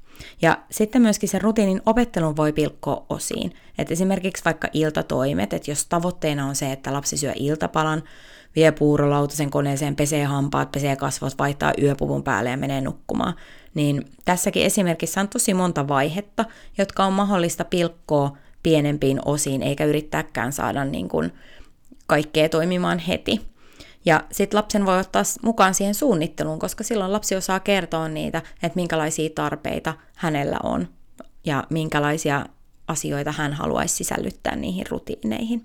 Ja 0.43 0.59
sitten 0.71 1.03
myöskin 1.03 1.29
sen 1.29 1.43
rutiinin 1.43 1.83
opettelun 1.87 2.37
voi 2.37 2.53
pilkkoa 2.53 3.07
osiin. 3.09 3.53
Et 3.79 3.91
esimerkiksi 3.91 4.45
vaikka 4.45 4.69
iltatoimet, 4.73 5.53
että 5.53 5.71
jos 5.71 5.87
tavoitteena 5.87 6.47
on 6.47 6.55
se, 6.55 6.73
että 6.73 6.93
lapsi 6.93 7.17
syö 7.17 7.33
iltapalan, 7.37 8.03
vie 8.57 8.73
puurolautasen 8.73 9.51
koneeseen, 9.51 9.97
pesee 9.97 10.25
hampaat, 10.25 10.73
pesee 10.73 10.97
kasvot, 10.97 11.39
vaihtaa 11.39 11.73
yöpuvun 11.83 12.23
päälle 12.23 12.51
ja 12.51 12.57
menee 12.57 12.81
nukkumaan, 12.81 13.35
niin 13.75 14.05
tässäkin 14.25 14.63
esimerkissä 14.63 15.21
on 15.21 15.29
tosi 15.29 15.55
monta 15.55 15.89
vaihetta, 15.89 16.45
jotka 16.79 17.05
on 17.05 17.13
mahdollista 17.13 17.65
pilkkoa 17.65 18.37
pienempiin 18.63 19.21
osiin, 19.25 19.63
eikä 19.63 19.85
yrittääkään 19.85 20.53
saada 20.53 20.85
niin 20.85 21.09
kuin 21.09 21.33
kaikkea 22.07 22.49
toimimaan 22.49 22.99
heti. 22.99 23.41
Ja 24.05 24.25
sitten 24.33 24.57
lapsen 24.57 24.87
voi 24.87 24.99
ottaa 24.99 25.23
mukaan 25.43 25.75
siihen 25.75 25.95
suunnitteluun, 25.95 26.59
koska 26.59 26.85
silloin 26.85 27.13
lapsi 27.13 27.37
osaa 27.37 27.61
kertoa 27.61 28.09
niitä, 28.09 28.39
että 28.39 28.77
minkälaisia 28.77 29.31
tarpeita 29.35 29.95
hänellä 30.17 30.59
on 30.63 30.89
ja 31.45 31.65
minkälaisia 31.71 32.47
asioita 32.89 33.33
hän 33.33 33.53
haluaisi 33.53 33.97
sisällyttää 33.97 34.57
niihin 34.57 34.87
rutiineihin. 34.91 35.63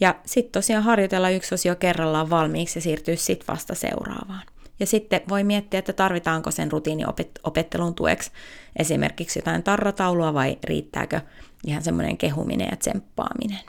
Ja 0.00 0.14
sitten 0.26 0.52
tosiaan 0.52 0.84
harjoitella 0.84 1.30
yksi 1.30 1.54
osio 1.54 1.76
kerrallaan 1.76 2.30
valmiiksi 2.30 2.78
ja 2.78 2.82
siirtyä 2.82 3.16
sitten 3.16 3.46
vasta 3.54 3.74
seuraavaan. 3.74 4.42
Ja 4.80 4.86
sitten 4.86 5.20
voi 5.28 5.44
miettiä, 5.44 5.78
että 5.78 5.92
tarvitaanko 5.92 6.50
sen 6.50 6.72
rutiiniopettelun 6.72 7.94
tueksi 7.94 8.30
esimerkiksi 8.76 9.38
jotain 9.38 9.62
tarrataulua 9.62 10.34
vai 10.34 10.58
riittääkö 10.64 11.20
ihan 11.66 11.82
semmoinen 11.82 12.16
kehuminen 12.18 12.68
ja 12.70 12.76
tsemppaaminen. 12.76 13.60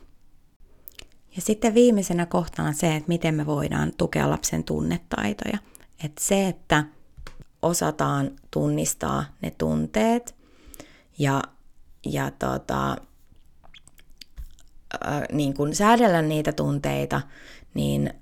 Ja 1.36 1.42
sitten 1.42 1.74
viimeisenä 1.74 2.26
kohtana 2.26 2.74
se, 2.74 2.96
että 2.96 3.08
miten 3.08 3.36
me 3.36 3.46
voidaan 3.46 3.92
tukea 3.98 4.30
lapsen 4.30 4.64
tunnetaitoja. 4.64 5.58
Että 6.04 6.24
se, 6.24 6.48
että 6.48 6.84
osataan 7.62 8.32
tunnistaa 8.52 9.26
ne 9.42 9.52
tunteet 9.52 10.36
ja, 11.20 11.44
ja 12.06 12.32
tota, 12.32 12.92
äh, 15.08 15.22
niin 15.32 15.54
kun 15.54 15.76
säädellä 15.76 16.22
niitä 16.22 16.52
tunteita, 16.52 17.22
niin 17.74 18.14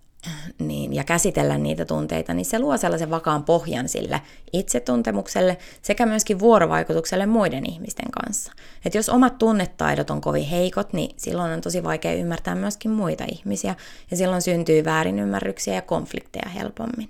niin, 0.60 0.94
ja 0.94 1.04
käsitellä 1.04 1.58
niitä 1.58 1.86
tunteita, 1.86 2.34
niin 2.34 2.46
se 2.46 2.60
luo 2.60 2.78
sellaisen 2.78 3.10
vakaan 3.10 3.44
pohjan 3.44 3.90
sille 3.90 4.22
itsetuntemukselle 4.54 5.58
sekä 5.82 6.06
myöskin 6.06 6.40
vuorovaikutukselle 6.40 7.26
muiden 7.26 7.70
ihmisten 7.70 8.12
kanssa. 8.12 8.52
Et 8.86 8.96
jos 8.96 9.10
omat 9.10 9.38
tunnetaidot 9.38 10.10
on 10.10 10.22
kovin 10.22 10.46
heikot, 10.46 10.94
niin 10.94 11.16
silloin 11.18 11.52
on 11.52 11.62
tosi 11.62 11.84
vaikea 11.84 12.14
ymmärtää 12.14 12.56
myöskin 12.56 12.92
muita 12.92 13.24
ihmisiä, 13.32 13.76
ja 14.12 14.18
silloin 14.18 14.42
syntyy 14.42 14.86
väärinymmärryksiä 14.86 15.74
ja 15.74 15.82
konflikteja 15.82 16.50
helpommin. 16.50 17.10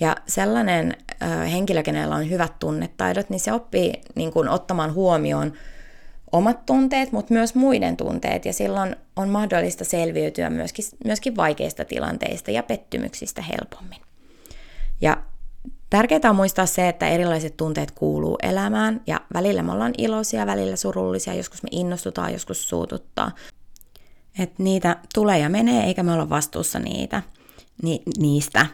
Ja 0.00 0.16
sellainen 0.26 0.96
ö, 1.22 1.26
henkilö, 1.26 1.82
kenellä 1.82 2.14
on 2.14 2.30
hyvät 2.30 2.58
tunnetaidot, 2.58 3.30
niin 3.30 3.40
se 3.40 3.52
oppii 3.52 3.92
niin 4.14 4.32
kun, 4.32 4.48
ottamaan 4.48 4.94
huomioon 4.94 5.52
omat 6.34 6.66
tunteet, 6.66 7.12
mutta 7.12 7.34
myös 7.34 7.54
muiden 7.54 7.96
tunteet, 7.96 8.44
ja 8.44 8.52
silloin 8.52 8.96
on 9.16 9.28
mahdollista 9.28 9.84
selviytyä 9.84 10.50
myöskin, 10.50 10.84
myöskin 11.04 11.36
vaikeista 11.36 11.84
tilanteista 11.84 12.50
ja 12.50 12.62
pettymyksistä 12.62 13.42
helpommin. 13.42 14.00
Ja 15.00 15.16
tärkeää 15.90 16.30
on 16.30 16.36
muistaa 16.36 16.66
se, 16.66 16.88
että 16.88 17.08
erilaiset 17.08 17.56
tunteet 17.56 17.90
kuuluu 17.90 18.38
elämään, 18.42 19.00
ja 19.06 19.20
välillä 19.34 19.62
me 19.62 19.72
ollaan 19.72 19.94
iloisia, 19.98 20.46
välillä 20.46 20.76
surullisia, 20.76 21.34
joskus 21.34 21.62
me 21.62 21.68
innostutaan, 21.72 22.32
joskus 22.32 22.68
suututtaa. 22.68 23.30
Että 24.38 24.62
niitä 24.62 24.96
tulee 25.14 25.38
ja 25.38 25.48
menee, 25.48 25.84
eikä 25.84 26.02
me 26.02 26.12
olla 26.12 26.28
vastuussa 26.28 26.78
niitä, 26.78 27.22
ni, 27.82 28.02
niistä. 28.18 28.66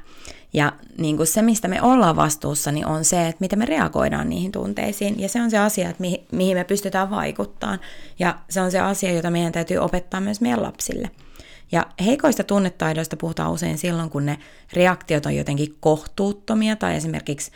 Ja 0.52 0.72
niin 0.98 1.16
kuin 1.16 1.26
se, 1.26 1.42
mistä 1.42 1.68
me 1.68 1.82
ollaan 1.82 2.16
vastuussa, 2.16 2.72
niin 2.72 2.86
on 2.86 3.04
se, 3.04 3.28
että 3.28 3.40
miten 3.40 3.58
me 3.58 3.64
reagoidaan 3.64 4.28
niihin 4.28 4.52
tunteisiin. 4.52 5.20
Ja 5.20 5.28
se 5.28 5.42
on 5.42 5.50
se 5.50 5.58
asia, 5.58 5.88
että 5.88 6.00
mihin, 6.00 6.26
mihin 6.32 6.56
me 6.56 6.64
pystytään 6.64 7.10
vaikuttamaan. 7.10 7.80
Ja 8.18 8.38
se 8.48 8.60
on 8.60 8.70
se 8.70 8.80
asia, 8.80 9.12
jota 9.12 9.30
meidän 9.30 9.52
täytyy 9.52 9.76
opettaa 9.76 10.20
myös 10.20 10.40
meidän 10.40 10.62
lapsille. 10.62 11.10
Ja 11.72 11.86
heikoista 12.04 12.44
tunnetaidoista 12.44 13.16
puhutaan 13.16 13.52
usein 13.52 13.78
silloin, 13.78 14.10
kun 14.10 14.26
ne 14.26 14.38
reaktiot 14.72 15.26
on 15.26 15.36
jotenkin 15.36 15.76
kohtuuttomia 15.80 16.76
tai 16.76 16.96
esimerkiksi 16.96 17.50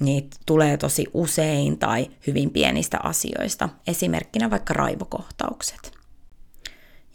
niitä 0.00 0.36
tulee 0.46 0.76
tosi 0.76 1.06
usein 1.14 1.78
tai 1.78 2.10
hyvin 2.26 2.50
pienistä 2.50 2.98
asioista. 3.02 3.68
Esimerkkinä 3.86 4.50
vaikka 4.50 4.74
raivokohtaukset. 4.74 5.97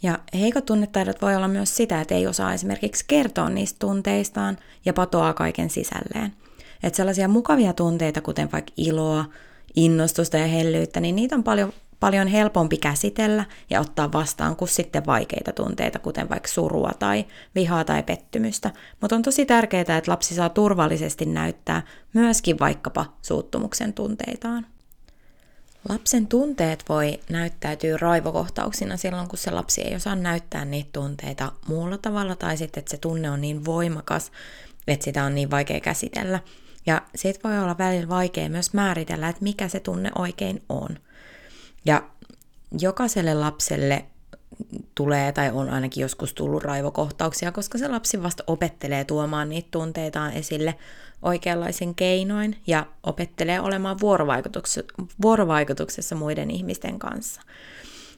Ja 0.04 0.18
heikot 0.34 0.64
tunnetaidot 0.64 1.22
voi 1.22 1.36
olla 1.36 1.48
myös 1.48 1.76
sitä, 1.76 2.00
että 2.00 2.14
ei 2.14 2.26
osaa 2.26 2.54
esimerkiksi 2.54 3.04
kertoa 3.08 3.48
niistä 3.48 3.78
tunteistaan 3.78 4.58
ja 4.84 4.92
patoaa 4.92 5.34
kaiken 5.34 5.70
sisälleen. 5.70 6.32
Että 6.82 6.96
sellaisia 6.96 7.28
mukavia 7.28 7.72
tunteita, 7.72 8.20
kuten 8.20 8.52
vaikka 8.52 8.72
iloa, 8.76 9.24
innostusta 9.76 10.36
ja 10.36 10.46
hellyyttä, 10.46 11.00
niin 11.00 11.16
niitä 11.16 11.36
on 11.36 11.44
paljon, 11.44 11.72
paljon 12.00 12.28
helpompi 12.28 12.76
käsitellä 12.76 13.44
ja 13.70 13.80
ottaa 13.80 14.12
vastaan 14.12 14.56
kuin 14.56 14.68
sitten 14.68 15.06
vaikeita 15.06 15.52
tunteita, 15.52 15.98
kuten 15.98 16.28
vaikka 16.28 16.48
surua 16.48 16.90
tai 16.98 17.24
vihaa 17.54 17.84
tai 17.84 18.02
pettymystä. 18.02 18.70
Mutta 19.00 19.16
on 19.16 19.22
tosi 19.22 19.46
tärkeää, 19.46 19.80
että 19.80 20.10
lapsi 20.10 20.34
saa 20.34 20.48
turvallisesti 20.48 21.26
näyttää 21.26 21.82
myöskin 22.12 22.58
vaikkapa 22.58 23.06
suuttumuksen 23.22 23.92
tunteitaan. 23.92 24.66
Lapsen 25.88 26.26
tunteet 26.26 26.84
voi 26.88 27.20
näyttäytyä 27.30 27.96
raivokohtauksina 27.96 28.96
silloin, 28.96 29.28
kun 29.28 29.38
se 29.38 29.50
lapsi 29.50 29.82
ei 29.82 29.94
osaa 29.94 30.16
näyttää 30.16 30.64
niitä 30.64 30.90
tunteita 30.92 31.52
muulla 31.68 31.98
tavalla, 31.98 32.36
tai 32.36 32.56
sitten, 32.56 32.80
että 32.80 32.90
se 32.90 32.96
tunne 32.96 33.30
on 33.30 33.40
niin 33.40 33.64
voimakas, 33.64 34.32
että 34.86 35.04
sitä 35.04 35.24
on 35.24 35.34
niin 35.34 35.50
vaikea 35.50 35.80
käsitellä. 35.80 36.40
Ja 36.86 37.02
siitä 37.14 37.40
voi 37.44 37.58
olla 37.58 37.78
välillä 37.78 38.08
vaikea 38.08 38.48
myös 38.48 38.72
määritellä, 38.72 39.28
että 39.28 39.42
mikä 39.42 39.68
se 39.68 39.80
tunne 39.80 40.10
oikein 40.18 40.62
on. 40.68 40.98
Ja 41.84 42.02
jokaiselle 42.78 43.34
lapselle 43.34 44.04
tulee 44.94 45.32
tai 45.32 45.50
on 45.50 45.70
ainakin 45.70 46.02
joskus 46.02 46.34
tullut 46.34 46.62
raivokohtauksia, 46.62 47.52
koska 47.52 47.78
se 47.78 47.88
lapsi 47.88 48.22
vasta 48.22 48.44
opettelee 48.46 49.04
tuomaan 49.04 49.48
niitä 49.48 49.68
tunteitaan 49.70 50.32
esille 50.32 50.74
oikeanlaisen 51.22 51.94
keinoin 51.94 52.56
ja 52.66 52.86
opettelee 53.02 53.60
olemaan 53.60 54.00
vuorovaikutuksessa, 54.00 54.82
vuorovaikutuksessa 55.22 56.14
muiden 56.14 56.50
ihmisten 56.50 56.98
kanssa. 56.98 57.40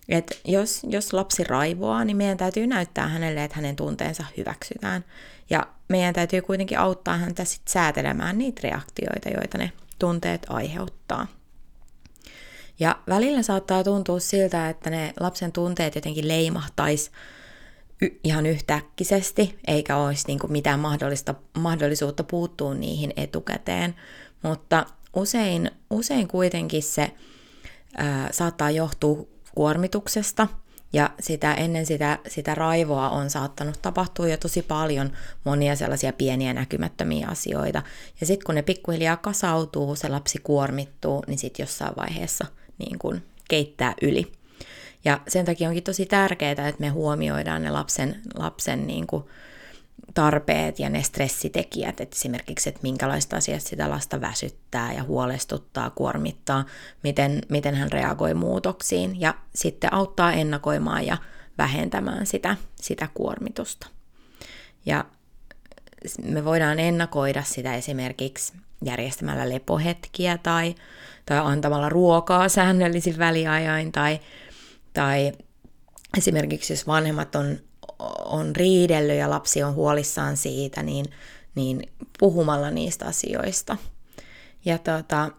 Et 0.09 0.41
jos, 0.45 0.83
jos 0.89 1.13
lapsi 1.13 1.45
raivoaa, 1.45 2.05
niin 2.05 2.17
meidän 2.17 2.37
täytyy 2.37 2.67
näyttää 2.67 3.09
hänelle, 3.09 3.45
että 3.45 3.57
hänen 3.57 3.77
tunteensa 3.77 4.25
hyväksytään. 4.37 5.05
Ja 5.51 5.67
meidän 5.89 6.15
täytyy 6.15 6.43
kuitenkin 6.43 6.79
auttaa 6.79 7.17
häntä 7.17 7.45
sit 7.45 7.69
säätelemään 7.69 8.39
niitä 8.39 8.61
reaktioita, 8.65 9.29
joita 9.29 9.59
ne 9.59 9.73
tunteet 9.99 10.47
aiheuttaa. 10.49 11.27
Ja 12.79 12.99
välillä 13.09 13.43
saattaa 13.43 13.85
tuntua 13.85 14.21
siltä, 14.21 14.69
että 14.69 14.91
ne 14.91 15.13
lapsen 15.21 15.53
tunteet 15.53 15.95
jotenkin 15.95 16.29
leimahtaisi 16.29 17.11
y- 18.03 18.21
ihan 18.25 18.47
yhtäkkisesti, 18.47 19.59
eikä 19.67 19.97
olisi 19.97 20.25
niin 20.27 20.39
kuin 20.39 20.53
mitään 20.53 20.81
mahdollista, 20.81 21.35
mahdollisuutta 21.59 22.25
puuttua 22.25 22.75
niihin 22.75 23.13
etukäteen. 23.17 23.95
Mutta 24.43 24.87
usein, 25.17 25.71
usein 25.91 26.29
kuitenkin 26.29 26.83
se 26.83 27.11
ää, 27.97 28.29
saattaa 28.33 28.71
johtua 28.71 29.27
kuormituksesta, 29.55 30.49
ja 30.93 31.11
sitä, 31.21 31.55
ennen 31.55 31.87
sitä, 31.87 32.19
sitä 32.29 32.55
raivoa 32.55 33.11
on 33.11 33.31
saattanut 33.31 33.83
tapahtua 33.83 34.29
jo 34.29 34.37
tosi 34.37 34.63
paljon 34.63 35.13
monia 35.45 35.77
sellaisia 35.77 36.13
pieniä 36.13 36.55
näkymättömiä 36.55 37.29
asioita. 37.29 37.83
Ja 38.21 38.27
sitten 38.27 38.47
kun 38.47 38.55
ne 38.55 38.63
pikkuhiljaa 38.63 39.17
kasautuu, 39.17 39.97
se 39.97 40.09
lapsi 40.09 40.39
kuormittuu, 40.39 41.25
niin 41.27 41.39
sitten 41.39 41.65
jossain 41.65 41.97
vaiheessa 41.97 42.47
niin 42.79 42.99
kun 42.99 43.23
keittää 43.49 43.95
yli. 44.03 44.33
Ja 45.05 45.21
sen 45.29 45.45
takia 45.45 45.69
onkin 45.69 45.83
tosi 45.83 46.07
tärkeää, 46.07 46.51
että 46.51 46.81
me 46.81 46.89
huomioidaan 46.89 47.63
ne 47.63 47.71
lapsen, 47.71 48.21
lapsen 48.35 48.87
niin 48.87 49.07
kuin 49.07 49.25
tarpeet 50.15 50.79
ja 50.79 50.89
ne 50.89 51.03
stressitekijät, 51.03 52.01
että 52.01 52.17
esimerkiksi, 52.17 52.69
että 52.69 52.81
minkälaista 52.83 53.37
asiat 53.37 53.63
sitä 53.63 53.91
lasta 53.91 54.21
väsyttää 54.21 54.93
ja 54.93 55.03
huolestuttaa, 55.03 55.91
kuormittaa, 55.91 56.65
miten, 57.03 57.43
miten 57.49 57.75
hän 57.75 57.93
reagoi 57.93 58.35
muutoksiin 58.35 59.21
ja 59.21 59.35
sitten 59.55 59.95
auttaa 59.95 60.33
ennakoimaan 60.33 61.07
ja 61.07 61.17
vähentämään 61.59 62.27
sitä, 62.27 62.57
sitä 62.81 63.09
kuormitusta. 63.15 63.87
Ja 64.87 65.05
me 66.23 66.45
voidaan 66.45 66.79
ennakoida 66.79 67.43
sitä 67.43 67.75
esimerkiksi 67.75 68.53
järjestämällä 68.85 69.49
lepohetkiä 69.49 70.39
tai, 70.39 70.75
tai 71.27 71.39
antamalla 71.39 71.89
ruokaa 71.89 72.49
säännöllisin 72.49 73.19
väliajoin 73.19 73.93
tai, 73.93 74.21
tai 74.93 75.33
esimerkiksi 76.19 76.73
jos 76.73 76.87
vanhemmat 76.87 77.35
on, 77.35 77.59
on 78.25 78.57
riidellyt 78.57 79.17
ja 79.17 79.31
lapsi 79.31 79.63
on 79.63 79.75
huolissaan 79.75 80.37
siitä, 80.37 80.83
niin, 80.83 81.07
niin 81.55 81.83
puhumalla 82.19 82.71
niistä 82.71 83.07
asioista. 83.07 83.77
Ja 84.65 84.79
tota, 84.79 85.31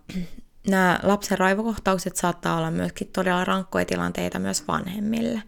nämä 0.67 1.00
lapsen 1.03 1.38
raivokohtaukset 1.38 2.15
saattaa 2.15 2.57
olla 2.57 2.71
myöskin 2.71 3.07
todella 3.07 3.45
rankkoja 3.45 3.86
tilanteita 3.86 4.39
myös 4.39 4.67
vanhemmille. 4.67 5.43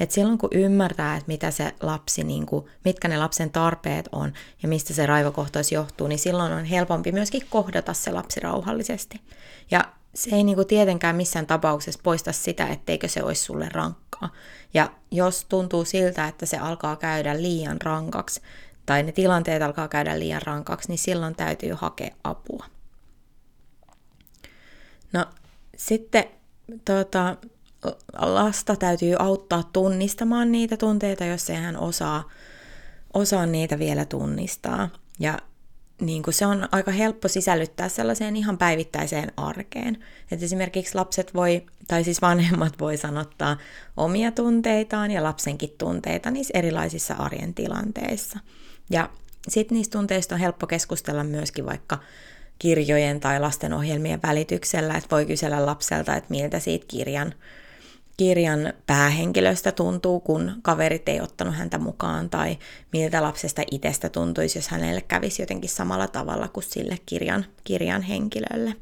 Et 0.00 0.10
silloin 0.10 0.38
kun 0.38 0.48
ymmärtää, 0.52 1.16
että 1.16 1.28
mitä 1.28 1.50
se 1.50 1.74
lapsi, 1.80 2.24
niin 2.24 2.46
kuin, 2.46 2.66
mitkä 2.84 3.08
ne 3.08 3.18
lapsen 3.18 3.50
tarpeet 3.50 4.08
on 4.12 4.32
ja 4.62 4.68
mistä 4.68 4.94
se 4.94 5.06
raivokohtaus 5.06 5.72
johtuu, 5.72 6.06
niin 6.06 6.18
silloin 6.18 6.52
on 6.52 6.64
helpompi 6.64 7.12
myöskin 7.12 7.46
kohdata 7.50 7.94
se 7.94 8.12
lapsi 8.12 8.40
rauhallisesti. 8.40 9.20
Ja 9.70 9.84
se 10.14 10.36
ei 10.36 10.44
niin 10.44 10.56
kuin 10.56 10.66
tietenkään 10.66 11.16
missään 11.16 11.46
tapauksessa 11.46 12.00
poista 12.02 12.32
sitä, 12.32 12.66
etteikö 12.66 13.08
se 13.08 13.22
olisi 13.22 13.44
sulle 13.44 13.68
rankkaa. 13.72 14.32
Ja 14.74 14.90
jos 15.10 15.44
tuntuu 15.44 15.84
siltä, 15.84 16.28
että 16.28 16.46
se 16.46 16.58
alkaa 16.58 16.96
käydä 16.96 17.42
liian 17.42 17.80
rankaksi, 17.80 18.40
tai 18.86 19.02
ne 19.02 19.12
tilanteet 19.12 19.62
alkaa 19.62 19.88
käydä 19.88 20.18
liian 20.18 20.42
rankaksi, 20.42 20.88
niin 20.88 20.98
silloin 20.98 21.34
täytyy 21.34 21.72
hakea 21.72 22.14
apua. 22.24 22.64
No 25.14 25.26
sitten 25.76 26.24
tota, 26.84 27.36
lasta 28.18 28.76
täytyy 28.76 29.14
auttaa 29.18 29.70
tunnistamaan 29.72 30.52
niitä 30.52 30.76
tunteita, 30.76 31.24
jos 31.24 31.50
ei 31.50 31.56
hän 31.56 31.76
osaa, 31.76 32.30
osaa 33.14 33.46
niitä 33.46 33.78
vielä 33.78 34.04
tunnistaa. 34.04 34.88
Ja 35.18 35.38
niin 36.00 36.22
kuin 36.22 36.34
se 36.34 36.46
on 36.46 36.68
aika 36.72 36.90
helppo 36.90 37.28
sisällyttää 37.28 37.88
sellaiseen 37.88 38.36
ihan 38.36 38.58
päivittäiseen 38.58 39.32
arkeen. 39.36 40.04
Et 40.30 40.42
esimerkiksi 40.42 40.94
lapset 40.94 41.34
voi, 41.34 41.66
tai 41.88 42.04
siis 42.04 42.22
vanhemmat 42.22 42.80
voi 42.80 42.96
sanottaa 42.96 43.56
omia 43.96 44.32
tunteitaan 44.32 45.10
ja 45.10 45.22
lapsenkin 45.22 45.74
tunteita 45.78 46.30
niissä 46.30 46.58
erilaisissa 46.58 47.14
arjen 47.14 47.54
tilanteissa. 47.54 48.38
Ja 48.90 49.10
sitten 49.48 49.76
niistä 49.76 49.98
tunteista 49.98 50.34
on 50.34 50.40
helppo 50.40 50.66
keskustella 50.66 51.24
myöskin 51.24 51.66
vaikka 51.66 51.98
kirjojen 52.58 53.20
tai 53.20 53.40
lastenohjelmien 53.40 54.20
välityksellä, 54.22 54.94
että 54.94 55.16
voi 55.16 55.26
kysellä 55.26 55.66
lapselta, 55.66 56.16
että 56.16 56.30
miltä 56.30 56.58
siitä 56.58 56.86
kirjan, 56.88 57.34
kirjan 58.16 58.72
päähenkilöstä 58.86 59.72
tuntuu, 59.72 60.20
kun 60.20 60.52
kaverit 60.62 61.08
ei 61.08 61.20
ottanut 61.20 61.54
häntä 61.54 61.78
mukaan, 61.78 62.30
tai 62.30 62.58
miltä 62.92 63.22
lapsesta 63.22 63.62
itsestä 63.70 64.08
tuntuisi, 64.08 64.58
jos 64.58 64.68
hänelle 64.68 65.00
kävisi 65.00 65.42
jotenkin 65.42 65.70
samalla 65.70 66.08
tavalla 66.08 66.48
kuin 66.48 66.64
sille 66.64 66.98
kirjan, 67.06 67.46
kirjan 67.64 68.02
henkilölle. 68.02 68.74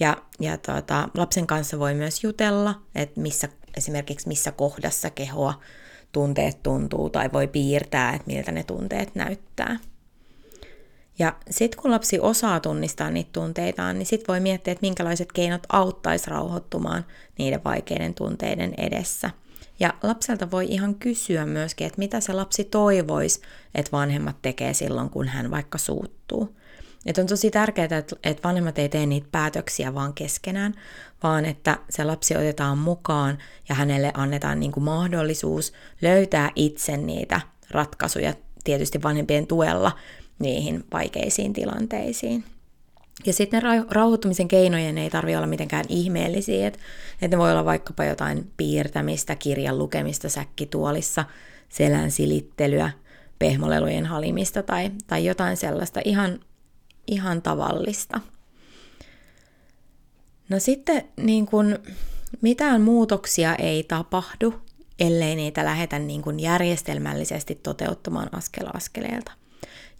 Ja, 0.00 0.16
ja 0.40 0.58
tuota, 0.58 1.08
lapsen 1.14 1.46
kanssa 1.46 1.78
voi 1.78 1.94
myös 1.94 2.24
jutella, 2.24 2.74
että 2.94 3.20
missä, 3.20 3.48
esimerkiksi 3.76 4.28
missä 4.28 4.52
kohdassa 4.52 5.10
kehoa 5.10 5.54
tunteet 6.12 6.62
tuntuu, 6.62 7.10
tai 7.10 7.32
voi 7.32 7.46
piirtää, 7.46 8.14
että 8.14 8.26
miltä 8.26 8.52
ne 8.52 8.62
tunteet 8.62 9.14
näyttää. 9.14 9.78
Ja 11.20 11.36
sitten 11.50 11.82
kun 11.82 11.90
lapsi 11.90 12.20
osaa 12.20 12.60
tunnistaa 12.60 13.10
niitä 13.10 13.30
tunteitaan, 13.32 13.98
niin 13.98 14.06
sitten 14.06 14.26
voi 14.28 14.40
miettiä, 14.40 14.72
että 14.72 14.86
minkälaiset 14.86 15.32
keinot 15.32 15.62
auttaisi 15.68 16.30
rauhoittumaan 16.30 17.04
niiden 17.38 17.64
vaikeiden 17.64 18.14
tunteiden 18.14 18.74
edessä. 18.78 19.30
Ja 19.80 19.94
lapselta 20.02 20.50
voi 20.50 20.66
ihan 20.68 20.94
kysyä 20.94 21.46
myöskin, 21.46 21.86
että 21.86 21.98
mitä 21.98 22.20
se 22.20 22.32
lapsi 22.32 22.64
toivoisi, 22.64 23.40
että 23.74 23.92
vanhemmat 23.92 24.36
tekee 24.42 24.74
silloin, 24.74 25.10
kun 25.10 25.28
hän 25.28 25.50
vaikka 25.50 25.78
suuttuu. 25.78 26.56
Et 27.06 27.18
on 27.18 27.26
tosi 27.26 27.50
tärkeää, 27.50 27.88
että 28.24 28.48
vanhemmat 28.48 28.78
ei 28.78 28.88
tee 28.88 29.06
niitä 29.06 29.28
päätöksiä 29.32 29.94
vaan 29.94 30.14
keskenään, 30.14 30.74
vaan 31.22 31.44
että 31.44 31.78
se 31.90 32.04
lapsi 32.04 32.36
otetaan 32.36 32.78
mukaan 32.78 33.38
ja 33.68 33.74
hänelle 33.74 34.10
annetaan 34.14 34.60
niin 34.60 34.72
kuin 34.72 34.84
mahdollisuus 34.84 35.72
löytää 36.02 36.50
itse 36.54 36.96
niitä 36.96 37.40
ratkaisuja 37.70 38.34
tietysti 38.64 39.02
vanhempien 39.02 39.46
tuella, 39.46 39.92
niihin 40.40 40.84
vaikeisiin 40.92 41.52
tilanteisiin. 41.52 42.44
Ja 43.26 43.32
sitten 43.32 43.62
rauhoittumisen 43.90 44.48
keinojen 44.48 44.98
ei 44.98 45.10
tarvitse 45.10 45.36
olla 45.36 45.46
mitenkään 45.46 45.84
ihmeellisiä, 45.88 46.66
että, 46.66 46.78
ne 47.28 47.38
voi 47.38 47.50
olla 47.50 47.64
vaikkapa 47.64 48.04
jotain 48.04 48.50
piirtämistä, 48.56 49.34
kirjan 49.34 49.78
lukemista 49.78 50.28
säkkituolissa, 50.28 51.24
selän 51.68 52.10
silittelyä, 52.10 52.90
pehmolelujen 53.38 54.06
halimista 54.06 54.62
tai, 54.62 54.90
tai 55.06 55.24
jotain 55.24 55.56
sellaista 55.56 56.00
ihan, 56.04 56.40
ihan 57.06 57.42
tavallista. 57.42 58.20
No 60.48 60.58
sitten 60.58 61.04
niin 61.16 61.46
kun, 61.46 61.78
mitään 62.40 62.80
muutoksia 62.80 63.54
ei 63.54 63.82
tapahdu, 63.82 64.54
ellei 65.00 65.36
niitä 65.36 65.64
lähdetä 65.64 65.98
niin 65.98 66.22
kun 66.22 66.40
järjestelmällisesti 66.40 67.54
toteuttamaan 67.54 68.28
askel 68.32 68.66
askeleelta. 68.74 69.32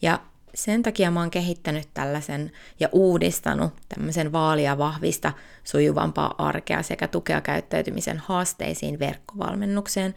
Ja 0.03 0.21
sen 0.55 0.83
takia 0.83 1.11
mä 1.11 1.21
oon 1.21 1.31
kehittänyt 1.31 1.89
tällaisen 1.95 2.53
ja 2.81 2.89
uudistanut 2.93 3.73
tämmöisen 3.89 4.33
vaalia 4.33 4.79
vahvista 4.79 5.33
sujuvampaa 5.65 6.35
arkea 6.39 6.83
sekä 6.83 7.09
tukea 7.09 7.41
käyttäytymisen 7.41 8.19
haasteisiin 8.19 8.99
verkkovalmennukseen, 8.99 10.15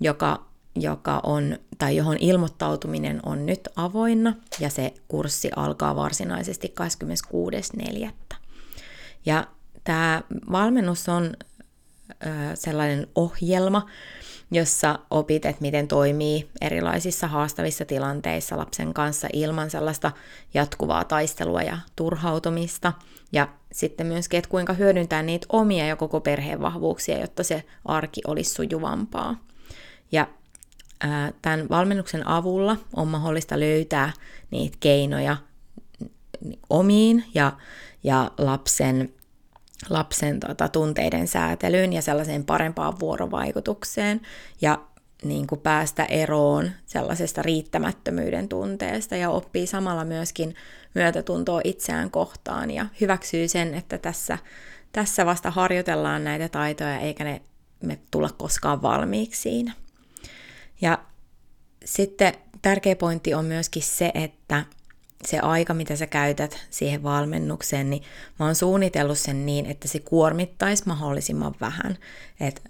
joka, 0.00 0.44
joka 0.76 1.20
on, 1.22 1.58
tai 1.78 1.96
johon 1.96 2.16
ilmoittautuminen 2.20 3.20
on 3.26 3.46
nyt 3.46 3.68
avoinna 3.76 4.34
ja 4.60 4.70
se 4.70 4.94
kurssi 5.08 5.50
alkaa 5.56 5.96
varsinaisesti 5.96 6.74
26.4. 8.00 8.10
Ja 9.26 9.46
tämä 9.84 10.22
valmennus 10.52 11.08
on 11.08 11.32
ö, 12.10 12.28
sellainen 12.54 13.06
ohjelma, 13.14 13.86
jossa 14.50 14.98
opit, 15.10 15.46
että 15.46 15.62
miten 15.62 15.88
toimii 15.88 16.50
erilaisissa 16.60 17.26
haastavissa 17.26 17.84
tilanteissa 17.84 18.56
lapsen 18.56 18.94
kanssa 18.94 19.28
ilman 19.32 19.70
sellaista 19.70 20.12
jatkuvaa 20.54 21.04
taistelua 21.04 21.62
ja 21.62 21.78
turhautumista. 21.96 22.92
Ja 23.32 23.48
sitten 23.72 24.06
myöskin, 24.06 24.38
että 24.38 24.50
kuinka 24.50 24.72
hyödyntää 24.72 25.22
niitä 25.22 25.46
omia 25.48 25.86
ja 25.86 25.96
koko 25.96 26.20
perheen 26.20 26.60
vahvuuksia, 26.60 27.20
jotta 27.20 27.42
se 27.42 27.64
arki 27.84 28.20
olisi 28.26 28.54
sujuvampaa. 28.54 29.36
Ja 30.12 30.26
ää, 31.00 31.32
tämän 31.42 31.68
valmennuksen 31.68 32.26
avulla 32.28 32.76
on 32.96 33.08
mahdollista 33.08 33.60
löytää 33.60 34.12
niitä 34.50 34.76
keinoja 34.80 35.36
omiin 36.70 37.24
ja, 37.34 37.52
ja 38.04 38.30
lapsen 38.38 39.12
lapsen 39.88 40.40
tota, 40.40 40.68
tunteiden 40.68 41.28
säätelyyn 41.28 41.92
ja 41.92 42.02
sellaiseen 42.02 42.44
parempaan 42.44 43.00
vuorovaikutukseen 43.00 44.20
ja 44.60 44.84
niin 45.24 45.46
kuin 45.46 45.60
päästä 45.60 46.04
eroon 46.04 46.70
sellaisesta 46.86 47.42
riittämättömyyden 47.42 48.48
tunteesta 48.48 49.16
ja 49.16 49.30
oppii 49.30 49.66
samalla 49.66 50.04
myöskin 50.04 50.54
myötätuntoa 50.94 51.60
itseään 51.64 52.10
kohtaan 52.10 52.70
ja 52.70 52.86
hyväksyy 53.00 53.48
sen, 53.48 53.74
että 53.74 53.98
tässä, 53.98 54.38
tässä 54.92 55.26
vasta 55.26 55.50
harjoitellaan 55.50 56.24
näitä 56.24 56.48
taitoja 56.48 56.98
eikä 56.98 57.24
ne 57.24 57.42
me 57.82 57.98
tulla 58.10 58.30
koskaan 58.38 58.82
valmiiksi 58.82 59.40
siinä. 59.42 59.72
Ja 60.80 60.98
sitten 61.84 62.32
tärkeä 62.62 62.96
pointti 62.96 63.34
on 63.34 63.44
myöskin 63.44 63.82
se, 63.82 64.10
että 64.14 64.64
se 65.24 65.38
aika, 65.38 65.74
mitä 65.74 65.96
sä 65.96 66.06
käytät 66.06 66.66
siihen 66.70 67.02
valmennukseen, 67.02 67.90
niin 67.90 68.02
mä 68.38 68.46
oon 68.46 68.54
suunnitellut 68.54 69.18
sen 69.18 69.46
niin, 69.46 69.66
että 69.66 69.88
se 69.88 69.98
kuormittaisi 69.98 70.82
mahdollisimman 70.86 71.54
vähän. 71.60 71.98
Et 72.40 72.62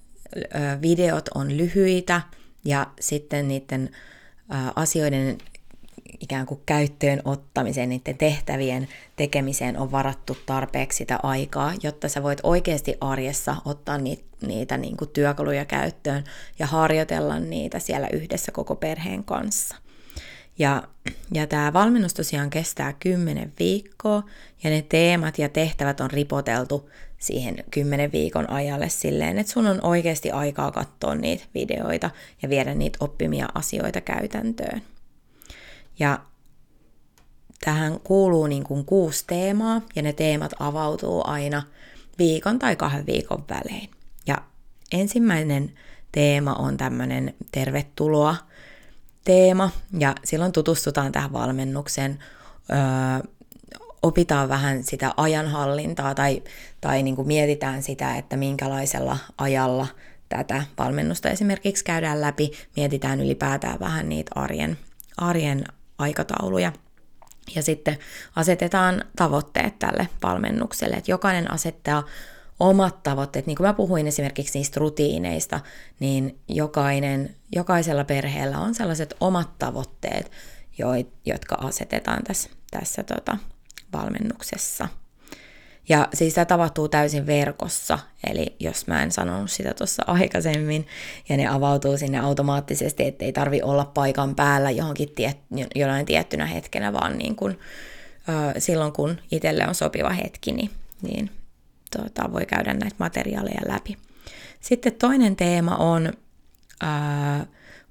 videot 0.82 1.28
on 1.34 1.56
lyhyitä 1.56 2.20
ja 2.64 2.86
sitten 3.00 3.48
niiden 3.48 3.90
asioiden 4.76 5.38
ikään 6.20 6.46
kuin 6.46 6.60
käyttöön 6.66 7.22
ottamiseen, 7.24 7.88
niiden 7.88 8.18
tehtävien 8.18 8.88
tekemiseen 9.16 9.78
on 9.78 9.92
varattu 9.92 10.36
tarpeeksi 10.46 10.96
sitä 10.96 11.18
aikaa, 11.22 11.72
jotta 11.82 12.08
sä 12.08 12.22
voit 12.22 12.40
oikeasti 12.42 12.94
arjessa 13.00 13.56
ottaa 13.64 13.98
niitä, 13.98 14.22
niitä 14.46 14.76
niin 14.76 14.96
kuin 14.96 15.10
työkaluja 15.10 15.64
käyttöön 15.64 16.24
ja 16.58 16.66
harjoitella 16.66 17.38
niitä 17.38 17.78
siellä 17.78 18.08
yhdessä 18.12 18.52
koko 18.52 18.76
perheen 18.76 19.24
kanssa. 19.24 19.76
Ja, 20.60 20.82
ja 21.34 21.46
tämä 21.46 21.72
valmennus 21.72 22.14
tosiaan 22.14 22.50
kestää 22.50 22.92
10 22.92 23.52
viikkoa 23.58 24.22
ja 24.62 24.70
ne 24.70 24.82
teemat 24.88 25.38
ja 25.38 25.48
tehtävät 25.48 26.00
on 26.00 26.10
ripoteltu 26.10 26.90
siihen 27.18 27.64
10 27.70 28.12
viikon 28.12 28.50
ajalle 28.50 28.88
silleen, 28.88 29.38
että 29.38 29.52
sun 29.52 29.66
on 29.66 29.78
oikeasti 29.82 30.30
aikaa 30.30 30.70
katsoa 30.70 31.14
niitä 31.14 31.44
videoita 31.54 32.10
ja 32.42 32.48
viedä 32.48 32.74
niitä 32.74 32.98
oppimia 33.00 33.48
asioita 33.54 34.00
käytäntöön. 34.00 34.82
Ja 35.98 36.18
tähän 37.64 38.00
kuuluu 38.00 38.46
niin 38.46 38.64
kuin 38.64 38.84
kuusi 38.84 39.24
teemaa 39.26 39.82
ja 39.96 40.02
ne 40.02 40.12
teemat 40.12 40.52
avautuu 40.58 41.22
aina 41.26 41.62
viikon 42.18 42.58
tai 42.58 42.76
kahden 42.76 43.06
viikon 43.06 43.44
välein. 43.50 43.90
Ja 44.26 44.42
ensimmäinen 44.92 45.72
teema 46.12 46.54
on 46.54 46.76
tämmöinen 46.76 47.34
tervetuloa 47.52 48.36
teema 49.24 49.70
ja 49.98 50.14
silloin 50.24 50.52
tutustutaan 50.52 51.12
tähän 51.12 51.32
valmennukseen, 51.32 52.18
öö, 52.70 53.30
opitaan 54.02 54.48
vähän 54.48 54.82
sitä 54.84 55.14
ajanhallintaa 55.16 56.14
tai, 56.14 56.42
tai 56.80 57.02
niin 57.02 57.16
kuin 57.16 57.28
mietitään 57.28 57.82
sitä, 57.82 58.16
että 58.16 58.36
minkälaisella 58.36 59.18
ajalla 59.38 59.86
tätä 60.28 60.62
valmennusta 60.78 61.30
esimerkiksi 61.30 61.84
käydään 61.84 62.20
läpi, 62.20 62.50
mietitään 62.76 63.20
ylipäätään 63.20 63.80
vähän 63.80 64.08
niitä 64.08 64.30
arjen, 64.34 64.78
arjen 65.16 65.64
aikatauluja. 65.98 66.72
Ja 67.54 67.62
sitten 67.62 67.98
asetetaan 68.36 69.04
tavoitteet 69.16 69.78
tälle 69.78 70.08
valmennukselle, 70.22 70.96
että 70.96 71.10
jokainen 71.10 71.50
asettaa 71.50 72.04
omat 72.60 73.02
tavoitteet, 73.02 73.46
niin 73.46 73.56
kuin 73.56 73.66
mä 73.66 73.72
puhuin 73.72 74.06
esimerkiksi 74.06 74.58
niistä 74.58 74.80
rutiineista, 74.80 75.60
niin 76.00 76.38
jokainen, 76.48 77.34
jokaisella 77.54 78.04
perheellä 78.04 78.58
on 78.58 78.74
sellaiset 78.74 79.14
omat 79.20 79.58
tavoitteet, 79.58 80.30
jotka 81.26 81.54
asetetaan 81.54 82.24
tässä, 82.24 82.50
tässä 82.70 83.02
tota, 83.02 83.38
valmennuksessa. 83.92 84.88
Ja 85.88 86.08
siis 86.14 86.34
tämä 86.34 86.44
tapahtuu 86.44 86.88
täysin 86.88 87.26
verkossa, 87.26 87.98
eli 88.26 88.56
jos 88.60 88.86
mä 88.86 89.02
en 89.02 89.12
sanonut 89.12 89.50
sitä 89.50 89.74
tuossa 89.74 90.02
aikaisemmin, 90.06 90.86
ja 91.28 91.36
ne 91.36 91.46
avautuu 91.46 91.96
sinne 91.98 92.18
automaattisesti, 92.18 93.04
ettei 93.04 93.32
tarvi 93.32 93.62
olla 93.62 93.84
paikan 93.84 94.34
päällä 94.34 94.70
johonkin 94.70 95.10
tiet, 95.14 95.38
jonain 95.74 96.06
tiettynä 96.06 96.46
hetkenä, 96.46 96.92
vaan 96.92 97.18
niin 97.18 97.36
kun, 97.36 97.50
ö, 98.28 98.60
silloin 98.60 98.92
kun 98.92 99.20
itselle 99.30 99.68
on 99.68 99.74
sopiva 99.74 100.10
hetki, 100.10 100.52
niin, 100.52 100.70
niin 101.02 101.30
tota, 101.96 102.32
voi 102.32 102.46
käydä 102.46 102.74
näitä 102.74 102.96
materiaaleja 102.98 103.60
läpi. 103.68 103.96
Sitten 104.60 104.94
toinen 104.94 105.36
teema 105.36 105.76
on 105.76 106.06
ö, 106.06 106.86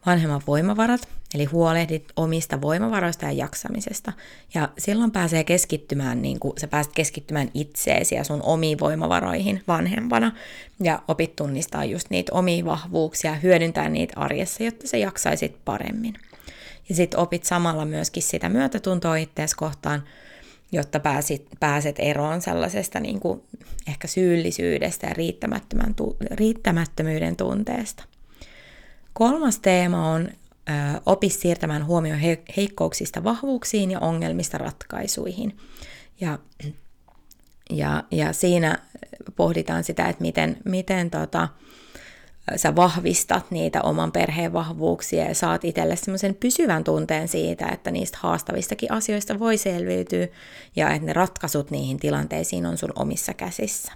vanhemman 0.05 0.41
voimavarat, 0.47 1.07
eli 1.33 1.45
huolehdit 1.45 2.05
omista 2.15 2.61
voimavaroista 2.61 3.25
ja 3.25 3.31
jaksamisesta. 3.31 4.13
Ja 4.53 4.69
silloin 4.77 5.11
pääsee 5.11 5.43
keskittymään, 5.43 6.21
niin 6.21 6.39
kuin 6.39 6.53
sä 6.57 6.67
pääset 6.67 6.93
keskittymään 6.95 7.51
itseesi 7.53 8.15
ja 8.15 8.23
sun 8.23 8.41
omiin 8.43 8.79
voimavaroihin 8.79 9.63
vanhempana 9.67 10.31
ja 10.83 11.01
opit 11.07 11.35
tunnistaa 11.35 11.85
just 11.85 12.09
niitä 12.09 12.31
omia 12.33 12.65
vahvuuksia, 12.65 13.35
hyödyntää 13.35 13.89
niitä 13.89 14.13
arjessa, 14.15 14.63
jotta 14.63 14.87
sä 14.87 14.97
jaksaisit 14.97 15.55
paremmin. 15.65 16.13
Ja 16.89 16.95
sitten 16.95 17.19
opit 17.19 17.43
samalla 17.43 17.85
myöskin 17.85 18.23
sitä 18.23 18.49
myötätuntoa 18.49 19.15
ittees 19.15 19.55
kohtaan, 19.55 20.03
jotta 20.71 20.99
pääsit, 20.99 21.47
pääset 21.59 21.95
eroon 21.99 22.41
sellaisesta 22.41 22.99
niin 22.99 23.19
kuin 23.19 23.41
ehkä 23.87 24.07
syyllisyydestä 24.07 25.07
ja 25.07 25.13
riittämättömän, 25.13 25.95
riittämättömyyden 26.31 27.35
tunteesta. 27.35 28.03
Kolmas 29.13 29.59
teema 29.59 30.11
on 30.11 30.29
opi 31.05 31.29
siirtämään 31.29 31.85
huomioon 31.85 32.19
heikkouksista 32.57 33.23
vahvuuksiin 33.23 33.91
ja 33.91 33.99
ongelmista 33.99 34.57
ratkaisuihin. 34.57 35.57
Ja, 36.21 36.39
ja, 37.69 38.03
ja 38.11 38.33
siinä 38.33 38.79
pohditaan 39.35 39.83
sitä, 39.83 40.09
että 40.09 40.21
miten, 40.21 40.57
miten 40.65 41.09
tota, 41.09 41.47
sä 42.55 42.75
vahvistat 42.75 43.51
niitä 43.51 43.81
oman 43.81 44.11
perheen 44.11 44.53
vahvuuksia 44.53 45.25
ja 45.25 45.35
saat 45.35 45.65
itselle 45.65 45.95
semmoisen 45.95 46.35
pysyvän 46.35 46.83
tunteen 46.83 47.27
siitä, 47.27 47.67
että 47.67 47.91
niistä 47.91 48.17
haastavistakin 48.21 48.91
asioista 48.91 49.39
voi 49.39 49.57
selviytyä 49.57 50.27
ja 50.75 50.89
että 50.89 51.05
ne 51.05 51.13
ratkaisut 51.13 51.71
niihin 51.71 51.99
tilanteisiin 51.99 52.65
on 52.65 52.77
sun 52.77 52.93
omissa 52.95 53.33
käsissä. 53.33 53.91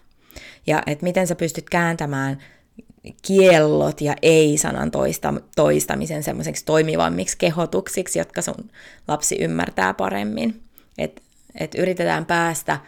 Ja 0.67 0.83
että 0.85 1.03
miten 1.03 1.27
sä 1.27 1.35
pystyt 1.35 1.69
kääntämään 1.69 2.37
kiellot 3.21 4.01
ja 4.01 4.15
ei-sanan 4.21 4.91
toista, 4.91 5.33
toistamisen 5.55 6.23
semmoiseksi 6.23 6.65
toimivammiksi 6.65 7.37
kehotuksiksi, 7.37 8.19
jotka 8.19 8.41
sun 8.41 8.71
lapsi 9.07 9.37
ymmärtää 9.39 9.93
paremmin. 9.93 10.61
Et, 10.97 11.23
et 11.59 11.75
yritetään 11.75 12.25
päästä, 12.25 12.79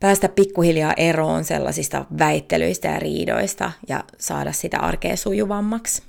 päästä 0.00 0.28
pikkuhiljaa 0.28 0.92
eroon 0.96 1.44
sellaisista 1.44 2.04
väittelyistä 2.18 2.88
ja 2.88 2.98
riidoista 2.98 3.72
ja 3.88 4.04
saada 4.18 4.52
sitä 4.52 4.78
arkea 4.78 5.16
sujuvammaksi. 5.16 6.02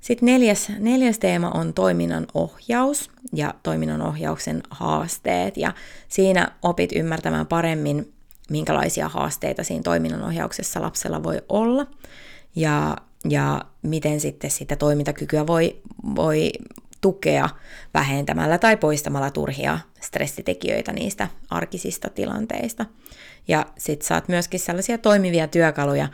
Sitten 0.00 0.26
neljäs, 0.26 0.68
neljäs 0.78 1.18
teema 1.18 1.50
on 1.50 1.74
toiminnan 1.74 2.26
ohjaus 2.34 3.10
ja 3.32 3.54
toiminnan 3.62 4.02
ohjauksen 4.02 4.62
haasteet. 4.70 5.56
Ja 5.56 5.74
siinä 6.08 6.52
opit 6.62 6.92
ymmärtämään 6.96 7.46
paremmin, 7.46 8.12
minkälaisia 8.50 9.08
haasteita 9.08 9.64
siinä 9.64 9.82
toiminnan 9.82 10.24
ohjauksessa 10.24 10.82
lapsella 10.82 11.22
voi 11.22 11.42
olla– 11.48 11.86
ja, 12.56 12.96
ja 13.28 13.64
miten 13.82 14.20
sitten 14.20 14.50
sitä 14.50 14.76
toimintakykyä 14.76 15.46
voi, 15.46 15.76
voi 16.16 16.52
tukea 17.02 17.48
vähentämällä 17.94 18.58
tai 18.58 18.76
poistamalla 18.76 19.30
turhia 19.30 19.78
stressitekijöitä 20.00 20.92
niistä 20.92 21.28
arkisista 21.50 22.10
tilanteista. 22.10 22.86
Ja 23.48 23.66
sitten 23.78 24.06
saat 24.06 24.28
myöskin 24.28 24.60
sellaisia 24.60 24.98
toimivia 24.98 25.48
työkaluja 25.48 26.08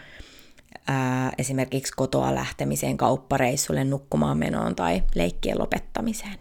ää, 0.89 1.33
esimerkiksi 1.39 1.93
kotoa 1.97 2.35
lähtemiseen, 2.35 2.97
kauppareissulle, 2.97 3.85
nukkumaan 3.85 4.39
menoon 4.39 4.77
tai 4.77 5.03
leikkien 5.15 5.59
lopettamiseen. 5.59 6.39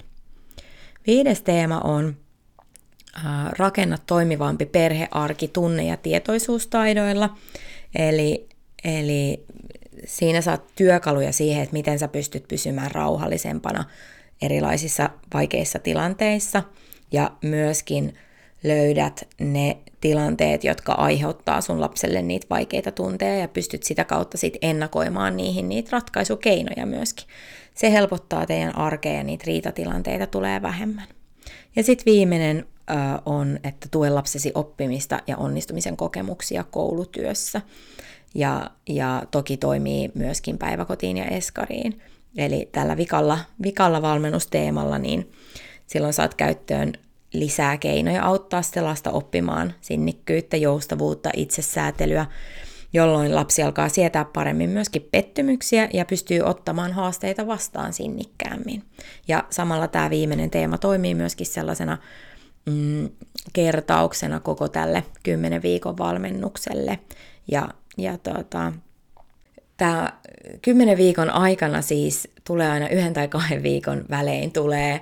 Viides 1.08 1.42
teema 1.42 1.80
on 1.80 2.18
ää, 3.26 3.52
rakenna 3.58 3.98
toimivampi 4.06 4.66
perhearki 4.66 5.48
tunne- 5.48 5.86
ja 5.86 5.98
tietoisuustaidoilla. 5.98 7.38
Eli, 7.96 8.50
eli 8.84 9.46
siinä 10.06 10.42
saat 10.42 10.64
työkaluja 10.76 11.32
siihen, 11.34 11.64
että 11.64 11.74
miten 11.74 12.00
sä 12.00 12.08
pystyt 12.08 12.48
pysymään 12.48 12.92
rauhallisempana 12.92 13.84
erilaisissa 14.42 15.10
vaikeissa 15.34 15.80
tilanteissa 15.80 16.64
ja 17.12 17.32
myöskin 17.42 18.16
löydät 18.64 19.28
ne 19.40 19.78
tilanteet, 20.02 20.64
jotka 20.64 20.94
aiheuttaa 20.94 21.62
sun 21.62 21.82
lapselle 21.82 22.22
niitä 22.22 22.48
vaikeita 22.50 22.92
tunteja 22.92 23.40
ja 23.40 23.48
pystyt 23.48 23.84
sitä 23.84 24.04
kautta 24.04 24.38
sit 24.38 24.58
ennakoimaan 24.62 25.38
niihin 25.38 25.70
niitä 25.70 25.90
ratkaisukeinoja 25.92 26.86
myöskin. 26.86 27.28
Se 27.74 27.92
helpottaa 27.92 28.46
teidän 28.46 28.78
arkea 28.78 29.14
ja 29.14 29.24
niitä 29.24 29.44
riitatilanteita 29.48 30.28
tulee 30.28 30.62
vähemmän. 30.62 31.08
Ja 31.76 31.84
sitten 31.84 32.14
viimeinen 32.14 32.66
ö, 32.90 32.94
on, 33.26 33.60
että 33.64 33.88
tue 33.92 34.10
lapsesi 34.10 34.52
oppimista 34.56 35.20
ja 35.28 35.38
onnistumisen 35.38 35.98
kokemuksia 35.98 36.64
koulutyössä 36.64 37.62
ja, 38.36 38.72
ja 38.90 39.24
toki 39.32 39.58
toimii 39.58 40.12
myöskin 40.14 40.58
päiväkotiin 40.58 41.18
ja 41.18 41.26
eskariin. 41.26 42.02
Eli 42.38 42.70
tällä 42.72 42.98
vikalla, 42.98 43.40
vikalla 43.64 44.02
valmennusteemalla, 44.02 44.98
niin 44.98 45.32
silloin 45.88 46.14
saat 46.14 46.34
käyttöön 46.34 46.94
lisää 47.34 47.78
keinoja 47.78 48.24
auttaa 48.24 48.62
sitä 48.62 48.84
lasta 48.84 49.12
oppimaan 49.12 49.74
sinnikkyyttä, 49.82 50.58
joustavuutta, 50.58 51.30
itsesäätelyä, 51.36 52.26
jolloin 52.94 53.36
lapsi 53.36 53.64
alkaa 53.64 53.90
sietää 53.90 54.26
paremmin 54.26 54.70
myöskin 54.70 55.08
pettymyksiä 55.12 55.90
ja 55.94 56.06
pystyy 56.06 56.42
ottamaan 56.42 56.94
haasteita 56.94 57.48
vastaan 57.48 57.94
sinnikkäämmin. 57.94 58.84
Ja 59.28 59.44
samalla 59.50 59.88
tämä 59.88 60.10
viimeinen 60.10 60.50
teema 60.50 60.78
toimii 60.78 61.16
myöskin 61.16 61.48
sellaisena 61.48 61.98
mm, 62.66 63.10
kertauksena 63.54 64.40
koko 64.40 64.68
tälle 64.68 65.04
10 65.24 65.62
viikon 65.62 65.98
valmennukselle. 65.98 67.00
Ja 67.52 67.70
ja 67.98 68.18
tota, 68.18 68.74
tämä 69.78 70.14
kymmenen 70.62 70.98
viikon 70.98 71.30
aikana 71.30 71.82
siis 71.82 72.28
tulee 72.44 72.70
aina 72.70 72.90
yhden 72.90 73.14
tai 73.14 73.28
kahden 73.28 73.64
viikon 73.64 74.06
välein 74.10 74.52
tulee, 74.52 75.02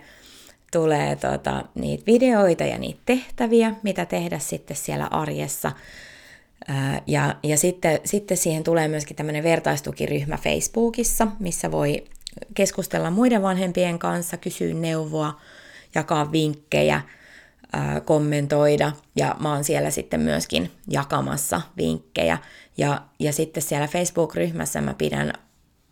tulee 0.71 1.15
tota, 1.15 1.65
niitä 1.75 2.03
videoita 2.05 2.63
ja 2.63 2.77
niitä 2.77 2.99
tehtäviä, 3.05 3.73
mitä 3.83 4.05
tehdä 4.05 4.39
sitten 4.39 4.77
siellä 4.77 5.07
arjessa. 5.11 5.71
Ja 7.07 7.35
ja 7.43 7.57
sitten, 7.57 7.99
sitten 8.05 8.37
siihen 8.37 8.63
tulee 8.63 8.87
myöskin 8.87 9.15
tämmöinen 9.15 9.43
vertaistukiryhmä 9.43 10.37
Facebookissa, 10.37 11.27
missä 11.39 11.71
voi 11.71 12.03
keskustella 12.53 13.11
muiden 13.11 13.41
vanhempien 13.41 13.99
kanssa, 13.99 14.37
kysyä 14.37 14.73
neuvoa, 14.73 15.39
jakaa 15.95 16.31
vinkkejä– 16.31 17.01
kommentoida 18.05 18.91
ja 19.15 19.35
mä 19.39 19.53
oon 19.53 19.63
siellä 19.63 19.91
sitten 19.91 20.19
myöskin 20.19 20.71
jakamassa 20.89 21.61
vinkkejä. 21.77 22.37
Ja, 22.77 23.01
ja 23.19 23.33
sitten 23.33 23.63
siellä 23.63 23.87
Facebook-ryhmässä 23.87 24.81
mä 24.81 24.93
pidän 24.93 25.33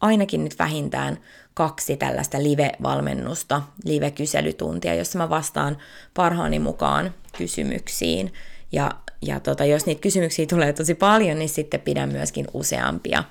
ainakin 0.02 0.44
nyt 0.44 0.60
vähintään 0.60 1.18
kaksi 1.54 1.98
tällaista 1.98 2.44
live-valmennusta, 2.44 3.62
live-kyselytuntia, 3.86 4.96
jossa 4.96 5.18
mä 5.18 5.30
vastaan 5.30 5.78
parhaani 6.14 6.60
mukaan 6.60 7.14
kysymyksiin. 7.38 8.34
Ja, 8.72 8.92
ja 9.22 9.40
tota, 9.40 9.66
jos 9.66 9.86
niitä 9.86 10.02
kysymyksiä 10.02 10.46
tulee 10.46 10.74
tosi 10.74 10.96
paljon, 10.96 11.40
niin 11.40 11.50
sitten 11.50 11.82
pidän 11.82 12.12
myöskin 12.12 12.48
useampia, 12.54 13.24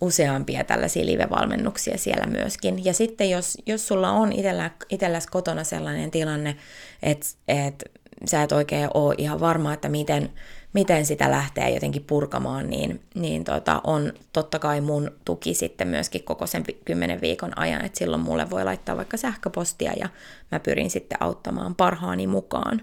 useampia 0.00 0.64
tällaisia 0.64 1.06
live-valmennuksia 1.06 1.98
siellä 1.98 2.26
myöskin. 2.26 2.84
Ja 2.84 2.92
sitten 2.92 3.30
jos, 3.30 3.58
jos 3.66 3.88
sulla 3.88 4.10
on 4.10 4.32
itellä, 4.32 4.70
itelläs 4.88 5.26
kotona 5.26 5.64
sellainen 5.64 6.10
tilanne, 6.10 6.56
että 7.02 7.26
et 7.48 7.84
sä 8.24 8.42
et 8.42 8.52
oikein 8.52 8.88
ole 8.94 9.14
ihan 9.18 9.40
varma, 9.40 9.72
että 9.72 9.88
miten, 9.88 10.32
miten 10.72 11.06
sitä 11.06 11.30
lähtee 11.30 11.70
jotenkin 11.70 12.04
purkamaan, 12.04 12.70
niin, 12.70 13.00
niin 13.14 13.44
tota, 13.44 13.80
on 13.84 14.12
totta 14.32 14.58
kai 14.58 14.80
mun 14.80 15.10
tuki 15.24 15.54
sitten 15.54 15.88
myöskin 15.88 16.24
koko 16.24 16.46
sen 16.46 16.64
kymmenen 16.84 17.20
viikon 17.20 17.58
ajan, 17.58 17.84
että 17.84 17.98
silloin 17.98 18.22
mulle 18.22 18.50
voi 18.50 18.64
laittaa 18.64 18.96
vaikka 18.96 19.16
sähköpostia 19.16 19.92
ja 20.00 20.08
mä 20.50 20.60
pyrin 20.60 20.90
sitten 20.90 21.22
auttamaan 21.22 21.74
parhaani 21.74 22.26
mukaan. 22.26 22.82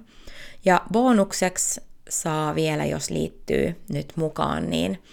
Ja 0.65 0.81
bonukseksi 0.91 1.81
saa 2.09 2.55
vielä, 2.55 2.85
jos 2.85 3.09
liittyy 3.09 3.75
nyt 3.89 4.13
mukaan, 4.15 4.69
niin, 4.69 5.03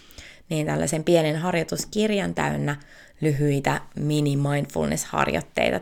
niin 0.51 0.67
tällaisen 0.67 1.05
pienen 1.05 1.37
harjoituskirjan 1.37 2.35
täynnä 2.35 2.77
lyhyitä 3.21 3.81
mini-mindfulness-harjoitteita 3.97 5.81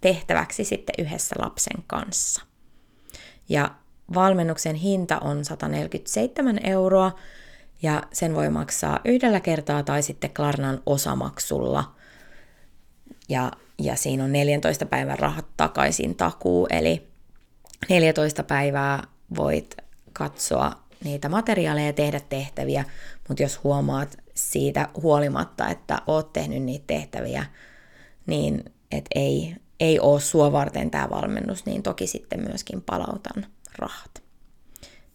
tehtäväksi 0.00 0.64
sitten 0.64 0.94
yhdessä 0.98 1.36
lapsen 1.38 1.84
kanssa. 1.86 2.42
Ja 3.48 3.70
valmennuksen 4.14 4.76
hinta 4.76 5.18
on 5.18 5.44
147 5.44 6.66
euroa 6.66 7.12
ja 7.82 8.02
sen 8.12 8.34
voi 8.34 8.50
maksaa 8.50 9.00
yhdellä 9.04 9.40
kertaa 9.40 9.82
tai 9.82 10.02
sitten 10.02 10.30
Klarnan 10.30 10.82
osamaksulla. 10.86 11.94
Ja, 13.28 13.52
ja 13.78 13.96
siinä 13.96 14.24
on 14.24 14.32
14 14.32 14.86
päivän 14.86 15.18
rahat 15.18 15.46
takaisin 15.56 16.14
takuu, 16.14 16.66
eli 16.70 17.08
14 17.88 18.42
päivää 18.42 19.02
voit 19.36 19.76
katsoa 20.12 20.81
niitä 21.04 21.28
materiaaleja 21.28 21.86
ja 21.86 21.92
tehdä 21.92 22.20
tehtäviä, 22.20 22.84
mutta 23.28 23.42
jos 23.42 23.64
huomaat 23.64 24.18
siitä 24.34 24.88
huolimatta, 25.02 25.68
että 25.68 26.02
oot 26.06 26.32
tehnyt 26.32 26.62
niitä 26.62 26.84
tehtäviä, 26.86 27.46
niin 28.26 28.64
et 28.92 29.04
ei, 29.14 29.56
ei 29.80 30.00
ole 30.00 30.20
sua 30.20 30.52
varten 30.52 30.90
tämä 30.90 31.10
valmennus, 31.10 31.66
niin 31.66 31.82
toki 31.82 32.06
sitten 32.06 32.40
myöskin 32.40 32.82
palautan 32.82 33.46
rahat. 33.78 34.22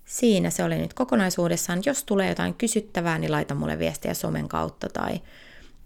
Siinä 0.06 0.50
se 0.50 0.64
oli 0.64 0.78
nyt 0.78 0.94
kokonaisuudessaan. 0.94 1.82
Jos 1.86 2.04
tulee 2.04 2.30
jotain 2.30 2.54
kysyttävää, 2.54 3.18
niin 3.18 3.32
laita 3.32 3.56
mulle 3.56 3.80
viestiä 3.80 4.14
somen 4.14 4.48
kautta 4.48 4.88
tai, 4.90 5.22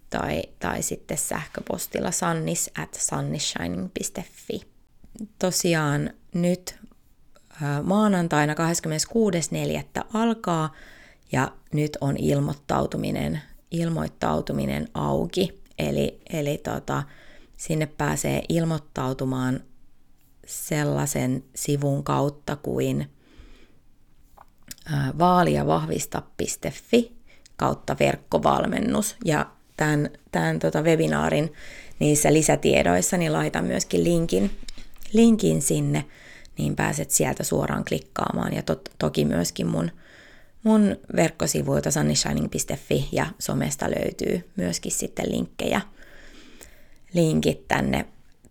tai, 0.09 0.43
tai 0.59 0.81
sitten 0.81 1.17
sähköpostilla 1.17 2.11
sannis 2.11 2.71
at 2.77 2.93
sunnishining.fi. 2.93 4.61
Tosiaan 5.39 6.09
nyt 6.33 6.75
maanantaina 7.83 8.53
26.4. 8.53 8.59
alkaa 10.13 10.73
ja 11.31 11.51
nyt 11.73 11.97
on 12.01 12.17
ilmoittautuminen, 12.17 13.41
ilmoittautuminen 13.71 14.87
auki. 14.93 15.61
Eli, 15.79 16.21
eli 16.33 16.57
tota, 16.57 17.03
sinne 17.57 17.85
pääsee 17.85 18.43
ilmoittautumaan 18.49 19.59
sellaisen 20.45 21.43
sivun 21.55 22.03
kautta 22.03 22.55
kuin 22.55 23.09
vaaliavahvista.fi 25.19 27.11
kautta 27.55 27.95
verkkovalmennus. 27.99 29.15
Ja 29.25 29.45
tämän, 29.77 30.09
tämän 30.31 30.59
tota 30.59 30.81
webinaarin 30.81 31.53
niissä 31.99 32.33
lisätiedoissa 32.33 33.17
niin 33.17 33.33
laitan 33.33 33.65
myöskin 33.65 34.03
linkin, 34.03 34.51
linkin 35.13 35.61
sinne, 35.61 36.05
niin 36.57 36.75
pääset 36.75 37.11
sieltä 37.11 37.43
suoraan 37.43 37.85
klikkaamaan. 37.85 38.53
Ja 38.53 38.61
to, 38.61 38.81
toki 38.99 39.25
myöskin 39.25 39.67
mun, 39.67 39.91
mun 40.63 40.97
verkkosivuilta 41.15 41.91
sunnishining.fi 41.91 43.09
ja 43.11 43.25
somesta 43.39 43.85
löytyy 43.85 44.49
myöskin 44.55 44.91
sitten 44.91 45.31
linkkejä, 45.31 45.81
linkit 47.13 47.67
tänne 47.67 48.05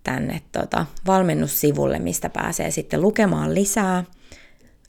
tänne 0.04 0.42
tota, 0.52 0.86
valmennussivulle, 1.06 1.98
mistä 1.98 2.28
pääsee 2.28 2.70
sitten 2.70 3.00
lukemaan 3.00 3.54
lisää, 3.54 4.04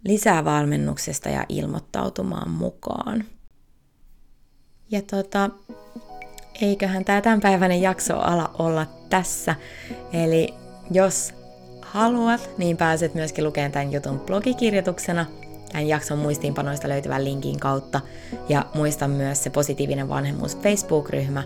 lisää 0.03 0.45
valmennuksesta 0.45 1.29
ja 1.29 1.45
ilmoittautumaan 1.49 2.49
mukaan. 2.49 3.23
Ja 4.91 5.01
tota, 5.01 5.49
eiköhän 6.61 7.05
tämä 7.05 7.21
tämänpäiväinen 7.21 7.81
jakso 7.81 8.17
ala 8.17 8.51
olla 8.59 8.87
tässä. 9.09 9.55
Eli 10.13 10.53
jos 10.91 11.33
haluat, 11.91 12.49
niin 12.57 12.77
pääset 12.77 13.13
myöskin 13.13 13.43
lukemaan 13.43 13.71
tämän 13.71 13.91
jutun 13.93 14.19
blogikirjoituksena 14.19 15.25
tämän 15.71 15.87
jakson 15.87 16.17
muistiinpanoista 16.17 16.89
löytyvän 16.89 17.25
linkin 17.25 17.59
kautta. 17.59 18.01
Ja 18.49 18.65
muista 18.73 19.07
myös 19.07 19.43
se 19.43 19.49
positiivinen 19.49 20.09
vanhemmuus 20.09 20.57
Facebook-ryhmä, 20.57 21.43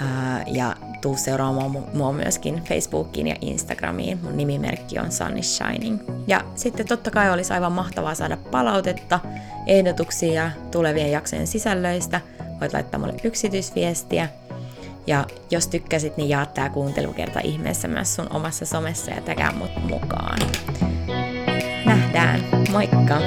Ää, 0.00 0.44
ja 0.46 0.76
tuu 1.00 1.16
seuraamaan 1.16 1.84
mua 1.94 2.12
myöskin 2.12 2.62
Facebookiin 2.64 3.26
ja 3.26 3.36
Instagramiin. 3.40 4.18
Mun 4.22 4.36
nimimerkki 4.36 4.98
on 4.98 5.12
Sunny 5.12 5.42
Shining. 5.42 5.98
Ja 6.26 6.44
sitten 6.54 6.88
totta 6.88 7.10
kai 7.10 7.30
olisi 7.32 7.52
aivan 7.52 7.72
mahtavaa 7.72 8.14
saada 8.14 8.36
palautetta, 8.50 9.20
ehdotuksia 9.66 10.50
tulevien 10.70 11.10
jaksojen 11.10 11.46
sisällöistä. 11.46 12.20
Voit 12.60 12.72
laittaa 12.72 13.00
mulle 13.00 13.14
yksityisviestiä. 13.24 14.28
Ja 15.06 15.26
jos 15.50 15.68
tykkäsit, 15.68 16.16
niin 16.16 16.28
jaa 16.28 16.46
tää 16.46 16.68
kuuntelukerta 16.68 17.40
ihmeessä 17.44 17.88
myös 17.88 18.14
sun 18.14 18.26
omassa 18.32 18.66
somessa 18.66 19.10
ja 19.10 19.20
täkää 19.20 19.52
mut 19.52 19.70
mukaan. 19.90 20.38
Nähdään, 21.86 22.40
moikka! 22.72 23.20